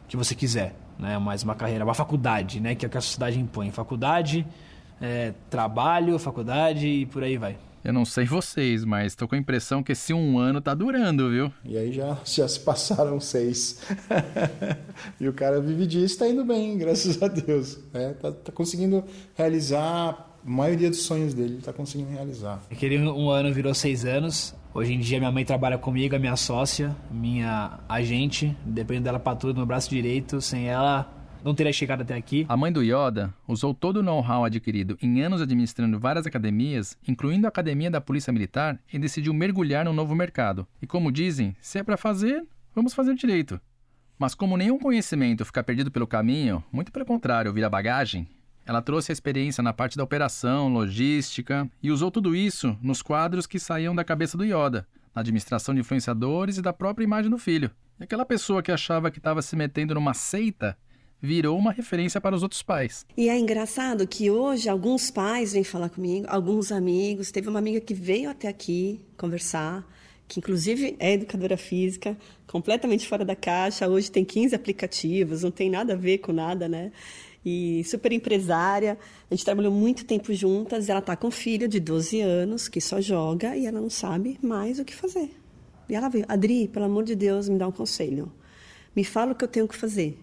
que 0.06 0.16
você 0.16 0.34
quiser, 0.34 0.74
né? 0.98 1.18
Mais 1.18 1.42
uma 1.42 1.54
carreira, 1.54 1.84
uma 1.84 1.94
faculdade, 1.94 2.60
né? 2.60 2.74
Que 2.74 2.84
é 2.84 2.88
o 2.88 2.90
que 2.90 2.98
a 2.98 3.00
sociedade 3.00 3.38
impõe. 3.38 3.70
Faculdade, 3.70 4.46
é, 5.00 5.32
trabalho, 5.48 6.18
faculdade 6.18 6.86
e 6.86 7.06
por 7.06 7.22
aí 7.22 7.36
vai. 7.36 7.56
Eu 7.84 7.92
não 7.92 8.04
sei 8.04 8.24
vocês, 8.24 8.84
mas 8.84 9.14
tô 9.14 9.28
com 9.28 9.34
a 9.34 9.38
impressão 9.38 9.82
que 9.82 9.92
esse 9.92 10.12
um 10.12 10.38
ano 10.38 10.60
tá 10.60 10.74
durando, 10.74 11.30
viu? 11.30 11.52
E 11.64 11.78
aí 11.78 11.92
já, 11.92 12.18
já 12.24 12.46
se 12.48 12.60
passaram 12.60 13.20
seis. 13.20 13.80
e 15.20 15.28
o 15.28 15.32
cara 15.32 15.60
vive 15.60 15.86
disso, 15.86 16.18
tá 16.18 16.28
indo 16.28 16.44
bem, 16.44 16.76
graças 16.76 17.22
a 17.22 17.28
Deus. 17.28 17.78
É, 17.94 18.10
tá, 18.10 18.32
tá 18.32 18.52
conseguindo 18.52 19.04
realizar 19.34 19.82
a 20.44 20.50
maioria 20.50 20.90
dos 20.90 21.02
sonhos 21.02 21.32
dele, 21.32 21.54
ele 21.54 21.62
tá 21.62 21.72
conseguindo 21.72 22.10
realizar. 22.10 22.60
Aquele 22.70 22.98
um 22.98 23.30
ano 23.30 23.52
virou 23.54 23.72
seis 23.72 24.04
anos. 24.04 24.54
Hoje 24.74 24.92
em 24.92 25.00
dia 25.00 25.18
minha 25.18 25.32
mãe 25.32 25.44
trabalha 25.44 25.78
comigo, 25.78 26.14
é 26.14 26.18
minha 26.18 26.36
sócia, 26.36 26.94
minha 27.10 27.80
agente. 27.88 28.56
Dependo 28.64 29.02
dela 29.02 29.18
pra 29.18 29.34
tudo 29.34 29.58
no 29.58 29.66
braço 29.66 29.88
direito. 29.88 30.40
Sem 30.40 30.68
ela, 30.68 31.10
não 31.42 31.54
teria 31.54 31.72
chegado 31.72 32.02
até 32.02 32.14
aqui. 32.14 32.44
A 32.48 32.56
mãe 32.56 32.70
do 32.70 32.82
Yoda 32.82 33.32
usou 33.46 33.72
todo 33.72 33.98
o 33.98 34.02
know-how 34.02 34.44
adquirido 34.44 34.98
em 35.00 35.22
anos 35.22 35.40
administrando 35.40 35.98
várias 35.98 36.26
academias, 36.26 36.96
incluindo 37.08 37.46
a 37.46 37.48
academia 37.48 37.90
da 37.90 38.00
Polícia 38.00 38.32
Militar, 38.32 38.78
e 38.92 38.98
decidiu 38.98 39.32
mergulhar 39.32 39.84
no 39.84 39.92
novo 39.92 40.14
mercado. 40.14 40.66
E 40.82 40.86
como 40.86 41.10
dizem, 41.10 41.56
se 41.60 41.78
é 41.78 41.82
para 41.82 41.96
fazer, 41.96 42.44
vamos 42.74 42.94
fazer 42.94 43.14
direito. 43.14 43.60
Mas 44.18 44.34
como 44.34 44.56
nenhum 44.56 44.78
conhecimento 44.78 45.44
fica 45.44 45.62
perdido 45.62 45.90
pelo 45.90 46.06
caminho, 46.06 46.62
muito 46.72 46.92
pelo 46.92 47.06
contrário, 47.06 47.52
vira 47.52 47.70
bagagem, 47.70 48.28
ela 48.68 48.82
trouxe 48.82 49.10
a 49.10 49.14
experiência 49.14 49.62
na 49.62 49.72
parte 49.72 49.96
da 49.96 50.04
operação, 50.04 50.68
logística 50.68 51.66
e 51.82 51.90
usou 51.90 52.10
tudo 52.10 52.36
isso 52.36 52.76
nos 52.82 53.00
quadros 53.00 53.46
que 53.46 53.58
saíam 53.58 53.94
da 53.94 54.04
cabeça 54.04 54.36
do 54.36 54.44
Yoda, 54.44 54.86
na 55.14 55.22
administração 55.22 55.74
de 55.74 55.80
influenciadores 55.80 56.58
e 56.58 56.62
da 56.62 56.70
própria 56.70 57.02
imagem 57.02 57.30
do 57.30 57.38
filho. 57.38 57.70
E 57.98 58.04
aquela 58.04 58.26
pessoa 58.26 58.62
que 58.62 58.70
achava 58.70 59.10
que 59.10 59.16
estava 59.16 59.40
se 59.40 59.56
metendo 59.56 59.94
numa 59.94 60.12
seita 60.12 60.76
virou 61.18 61.58
uma 61.58 61.72
referência 61.72 62.20
para 62.20 62.36
os 62.36 62.42
outros 62.42 62.62
pais. 62.62 63.06
E 63.16 63.30
é 63.30 63.38
engraçado 63.38 64.06
que 64.06 64.30
hoje 64.30 64.68
alguns 64.68 65.10
pais 65.10 65.54
vêm 65.54 65.64
falar 65.64 65.88
comigo, 65.88 66.26
alguns 66.28 66.70
amigos. 66.70 67.30
Teve 67.30 67.48
uma 67.48 67.60
amiga 67.60 67.80
que 67.80 67.94
veio 67.94 68.28
até 68.28 68.48
aqui 68.48 69.00
conversar, 69.16 69.82
que 70.28 70.40
inclusive 70.40 70.94
é 70.98 71.14
educadora 71.14 71.56
física, 71.56 72.14
completamente 72.46 73.08
fora 73.08 73.24
da 73.24 73.34
caixa. 73.34 73.88
Hoje 73.88 74.10
tem 74.10 74.26
15 74.26 74.54
aplicativos, 74.54 75.42
não 75.42 75.50
tem 75.50 75.70
nada 75.70 75.94
a 75.94 75.96
ver 75.96 76.18
com 76.18 76.34
nada, 76.34 76.68
né? 76.68 76.92
E 77.44 77.82
super 77.84 78.12
empresária. 78.12 78.98
A 79.30 79.34
gente 79.34 79.44
trabalhou 79.44 79.72
muito 79.72 80.04
tempo 80.04 80.32
juntas. 80.34 80.88
Ela 80.88 80.98
está 81.00 81.16
com 81.16 81.30
filho 81.30 81.68
de 81.68 81.80
12 81.80 82.20
anos 82.20 82.68
que 82.68 82.80
só 82.80 83.00
joga 83.00 83.56
e 83.56 83.66
ela 83.66 83.80
não 83.80 83.90
sabe 83.90 84.38
mais 84.42 84.78
o 84.78 84.84
que 84.84 84.94
fazer. 84.94 85.30
E 85.88 85.94
ela 85.94 86.08
veio, 86.08 86.26
Adri, 86.28 86.68
pelo 86.68 86.84
amor 86.84 87.04
de 87.04 87.14
Deus, 87.14 87.48
me 87.48 87.58
dá 87.58 87.66
um 87.66 87.72
conselho. 87.72 88.30
Me 88.94 89.04
fala 89.04 89.32
o 89.32 89.34
que 89.34 89.44
eu 89.44 89.48
tenho 89.48 89.66
que 89.66 89.76
fazer. 89.76 90.18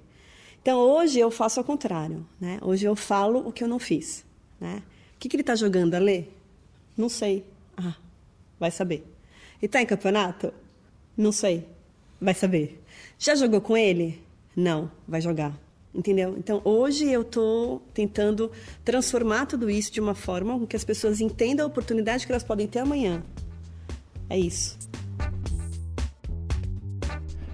Então 0.62 0.80
hoje 0.80 1.20
eu 1.20 1.30
faço 1.32 1.60
ao 1.60 1.64
contrário, 1.64 2.26
né? 2.40 2.60
Hoje 2.62 2.86
eu 2.86 2.96
falo 2.96 3.48
o 3.48 3.52
que 3.52 3.64
eu 3.64 3.68
não 3.68 3.80
fiz, 3.80 4.26
né? 4.60 4.82
O 5.16 5.20
que, 5.20 5.30
que 5.30 5.36
ele 5.36 5.42
está 5.42 5.56
jogando 5.56 5.94
a 5.94 6.00
ler? 6.00 6.36
Não 6.98 7.08
sei. 7.08 7.46
Ah, 7.78 7.96
vai 8.60 8.72
saber. 8.72 9.06
E 9.62 9.66
está 9.66 9.82
em 9.82 9.86
campeonato? 9.86 10.54
Não 11.16 11.32
sei. 11.32 11.68
Vai 12.20 12.34
saber. 12.34 12.84
Já 13.18 13.36
jogou 13.36 13.62
com 13.62 13.78
ele? 13.78 14.22
Não, 14.56 14.92
vai 15.08 15.22
jogar. 15.22 15.58
Entendeu? 15.96 16.36
Então 16.38 16.62
hoje 16.66 17.10
eu 17.10 17.22
estou 17.22 17.80
tentando 17.94 18.52
transformar 18.84 19.46
tudo 19.46 19.70
isso 19.70 19.92
de 19.94 20.02
uma 20.02 20.14
forma 20.14 20.60
com 20.60 20.68
que 20.68 20.76
as 20.76 20.84
pessoas 20.84 21.22
entendam 21.22 21.66
a 21.66 21.68
oportunidade 21.68 22.26
que 22.26 22.32
elas 22.34 22.44
podem 22.44 22.68
ter 22.68 22.80
amanhã. 22.80 23.24
É 24.30 24.38
isso. 24.38 24.78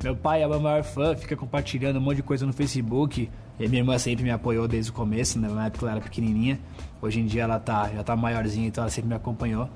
Meu 0.03 0.15
pai 0.15 0.41
é 0.41 0.47
meu 0.47 0.59
maior 0.59 0.83
fã, 0.83 1.15
fica 1.15 1.37
compartilhando 1.37 1.97
um 1.97 2.01
monte 2.01 2.17
de 2.17 2.23
coisa 2.23 2.43
no 2.43 2.51
Facebook. 2.51 3.29
E 3.59 3.67
minha 3.67 3.81
irmã 3.81 3.95
sempre 3.99 4.23
me 4.23 4.31
apoiou 4.31 4.67
desde 4.67 4.89
o 4.89 4.93
começo, 4.93 5.37
né? 5.39 5.47
na 5.47 5.67
época 5.67 5.85
ela 5.85 5.91
era 5.97 6.01
pequenininha. 6.01 6.59
Hoje 6.99 7.19
em 7.19 7.27
dia 7.27 7.43
ela 7.43 7.59
tá, 7.59 7.91
já 7.93 8.03
tá 8.03 8.15
maiorzinha, 8.15 8.67
então 8.67 8.83
ela 8.83 8.89
sempre 8.89 9.09
me 9.09 9.15
acompanhou. 9.15 9.69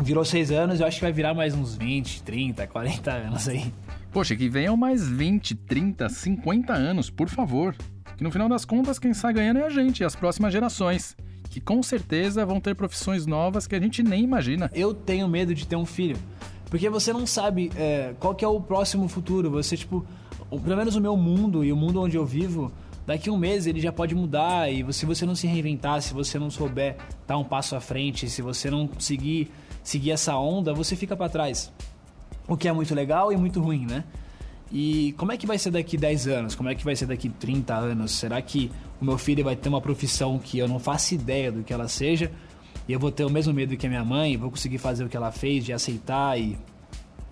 Virou 0.00 0.24
seis 0.24 0.50
anos, 0.50 0.80
eu 0.80 0.86
acho 0.86 0.96
que 0.96 1.04
vai 1.04 1.12
virar 1.12 1.32
mais 1.32 1.54
uns 1.54 1.76
20, 1.76 2.24
30, 2.24 2.66
40 2.66 3.12
anos 3.12 3.48
aí. 3.48 3.72
Poxa, 4.14 4.36
que 4.36 4.48
venham 4.48 4.76
mais 4.76 5.08
20, 5.08 5.56
30, 5.56 6.08
50 6.08 6.72
anos, 6.72 7.10
por 7.10 7.28
favor. 7.28 7.74
Que 8.16 8.22
no 8.22 8.30
final 8.30 8.48
das 8.48 8.64
contas, 8.64 8.96
quem 8.96 9.12
sai 9.12 9.32
ganhando 9.32 9.58
é 9.58 9.64
a 9.64 9.68
gente 9.68 10.00
e 10.00 10.04
as 10.04 10.14
próximas 10.14 10.52
gerações. 10.52 11.16
Que 11.50 11.60
com 11.60 11.82
certeza 11.82 12.46
vão 12.46 12.60
ter 12.60 12.76
profissões 12.76 13.26
novas 13.26 13.66
que 13.66 13.74
a 13.74 13.80
gente 13.80 14.04
nem 14.04 14.22
imagina. 14.22 14.70
Eu 14.72 14.94
tenho 14.94 15.26
medo 15.26 15.52
de 15.52 15.66
ter 15.66 15.74
um 15.74 15.84
filho. 15.84 16.16
Porque 16.70 16.88
você 16.88 17.12
não 17.12 17.26
sabe 17.26 17.72
é, 17.74 18.14
qual 18.20 18.36
que 18.36 18.44
é 18.44 18.48
o 18.48 18.60
próximo 18.60 19.08
futuro. 19.08 19.50
Você, 19.50 19.76
tipo, 19.76 20.06
pelo 20.48 20.76
menos 20.76 20.94
o 20.94 21.00
meu 21.00 21.16
mundo 21.16 21.64
e 21.64 21.72
o 21.72 21.76
mundo 21.76 22.00
onde 22.00 22.16
eu 22.16 22.24
vivo, 22.24 22.70
daqui 23.04 23.28
a 23.28 23.32
um 23.32 23.36
mês 23.36 23.66
ele 23.66 23.80
já 23.80 23.90
pode 23.90 24.14
mudar. 24.14 24.72
E 24.72 24.92
se 24.92 25.04
você 25.04 25.26
não 25.26 25.34
se 25.34 25.48
reinventar, 25.48 26.00
se 26.00 26.14
você 26.14 26.38
não 26.38 26.50
souber 26.50 26.96
dar 27.26 27.36
um 27.36 27.44
passo 27.44 27.74
à 27.74 27.80
frente, 27.80 28.30
se 28.30 28.40
você 28.42 28.70
não 28.70 28.88
seguir, 28.96 29.50
seguir 29.82 30.12
essa 30.12 30.36
onda, 30.36 30.72
você 30.72 30.94
fica 30.94 31.16
para 31.16 31.28
trás. 31.28 31.72
O 32.46 32.56
que 32.56 32.68
é 32.68 32.72
muito 32.72 32.94
legal 32.94 33.32
e 33.32 33.36
muito 33.36 33.60
ruim, 33.60 33.86
né? 33.86 34.04
E 34.72 35.14
como 35.16 35.30
é 35.30 35.36
que 35.36 35.46
vai 35.46 35.56
ser 35.56 35.70
daqui 35.70 35.96
10 35.96 36.26
anos? 36.26 36.54
Como 36.54 36.68
é 36.68 36.74
que 36.74 36.84
vai 36.84 36.96
ser 36.96 37.06
daqui 37.06 37.28
30 37.28 37.74
anos? 37.74 38.12
Será 38.12 38.40
que 38.42 38.70
o 39.00 39.04
meu 39.04 39.16
filho 39.16 39.44
vai 39.44 39.54
ter 39.54 39.68
uma 39.68 39.80
profissão 39.80 40.38
que 40.38 40.58
eu 40.58 40.66
não 40.66 40.78
faço 40.78 41.14
ideia 41.14 41.52
do 41.52 41.62
que 41.62 41.72
ela 41.72 41.86
seja? 41.86 42.30
E 42.88 42.92
eu 42.92 42.98
vou 42.98 43.10
ter 43.10 43.24
o 43.24 43.30
mesmo 43.30 43.54
medo 43.54 43.76
que 43.76 43.86
a 43.86 43.88
minha 43.88 44.04
mãe, 44.04 44.36
vou 44.36 44.50
conseguir 44.50 44.78
fazer 44.78 45.04
o 45.04 45.08
que 45.08 45.16
ela 45.16 45.30
fez, 45.30 45.64
de 45.64 45.72
aceitar 45.72 46.38
e, 46.38 46.58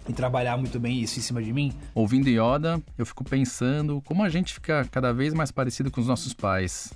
e 0.08 0.12
trabalhar 0.12 0.56
muito 0.56 0.78
bem 0.78 1.00
isso 1.00 1.18
em 1.18 1.22
cima 1.22 1.42
de 1.42 1.52
mim? 1.52 1.72
Ouvindo 1.94 2.28
Yoda, 2.28 2.80
eu 2.96 3.04
fico 3.04 3.24
pensando 3.24 4.00
como 4.02 4.22
a 4.22 4.28
gente 4.28 4.54
fica 4.54 4.86
cada 4.90 5.12
vez 5.12 5.34
mais 5.34 5.50
parecido 5.50 5.90
com 5.90 6.00
os 6.00 6.06
nossos 6.06 6.32
pais. 6.32 6.92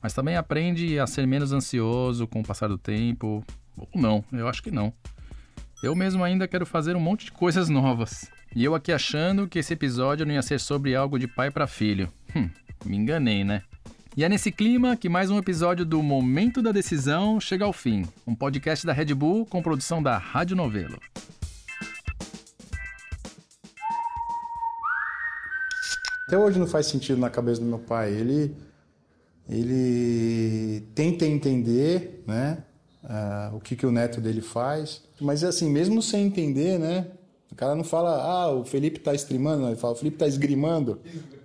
Mas 0.00 0.14
também 0.14 0.36
aprende 0.36 0.98
a 0.98 1.06
ser 1.06 1.26
menos 1.26 1.52
ansioso 1.52 2.26
com 2.26 2.40
o 2.40 2.44
passar 2.44 2.68
do 2.68 2.78
tempo. 2.78 3.44
Ou 3.76 3.88
não, 3.94 4.24
eu 4.32 4.48
acho 4.48 4.62
que 4.62 4.70
não. 4.70 4.92
Eu 5.82 5.96
mesmo 5.96 6.22
ainda 6.22 6.46
quero 6.46 6.64
fazer 6.64 6.94
um 6.94 7.00
monte 7.00 7.24
de 7.24 7.32
coisas 7.32 7.68
novas. 7.68 8.30
E 8.54 8.62
eu 8.62 8.72
aqui 8.72 8.92
achando 8.92 9.48
que 9.48 9.58
esse 9.58 9.72
episódio 9.72 10.24
não 10.24 10.32
ia 10.32 10.40
ser 10.40 10.60
sobre 10.60 10.94
algo 10.94 11.18
de 11.18 11.26
pai 11.26 11.50
para 11.50 11.66
filho. 11.66 12.08
Hum, 12.36 12.48
me 12.86 12.96
enganei, 12.96 13.42
né? 13.42 13.62
E 14.16 14.22
é 14.22 14.28
nesse 14.28 14.52
clima 14.52 14.96
que 14.96 15.08
mais 15.08 15.28
um 15.28 15.38
episódio 15.38 15.84
do 15.84 16.00
Momento 16.00 16.62
da 16.62 16.70
Decisão 16.70 17.40
chega 17.40 17.64
ao 17.64 17.72
fim. 17.72 18.06
Um 18.24 18.32
podcast 18.32 18.86
da 18.86 18.92
Red 18.92 19.12
Bull 19.12 19.44
com 19.44 19.60
produção 19.60 20.00
da 20.00 20.16
Rádio 20.18 20.54
Novelo. 20.54 21.00
Até 26.28 26.38
hoje 26.38 26.60
não 26.60 26.68
faz 26.68 26.86
sentido 26.86 27.18
na 27.18 27.28
cabeça 27.28 27.60
do 27.60 27.66
meu 27.66 27.80
pai. 27.80 28.12
Ele, 28.12 28.54
ele 29.48 30.86
tenta 30.94 31.26
entender, 31.26 32.22
né, 32.24 32.62
uh, 33.04 33.56
o 33.56 33.60
que, 33.60 33.76
que 33.76 33.86
o 33.86 33.92
neto 33.92 34.20
dele 34.20 34.40
faz. 34.40 35.02
Mas 35.20 35.44
assim, 35.44 35.70
mesmo 35.70 36.02
sem 36.02 36.26
entender, 36.26 36.78
né, 36.78 37.06
o 37.50 37.54
cara 37.54 37.74
não 37.74 37.84
fala, 37.84 38.22
ah, 38.22 38.50
o 38.50 38.64
Felipe 38.64 38.98
tá 38.98 39.14
streamando, 39.14 39.66
ele 39.66 39.76
fala, 39.76 39.92
o 39.92 39.96
Felipe 39.96 40.16
tá 40.16 40.26
esgrimando. 40.26 41.00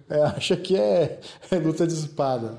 É, 0.10 0.22
acha 0.38 0.56
que 0.56 0.78
é, 0.78 1.20
é 1.52 1.56
luta 1.58 1.86
de 1.86 1.94
espada. 1.94 2.58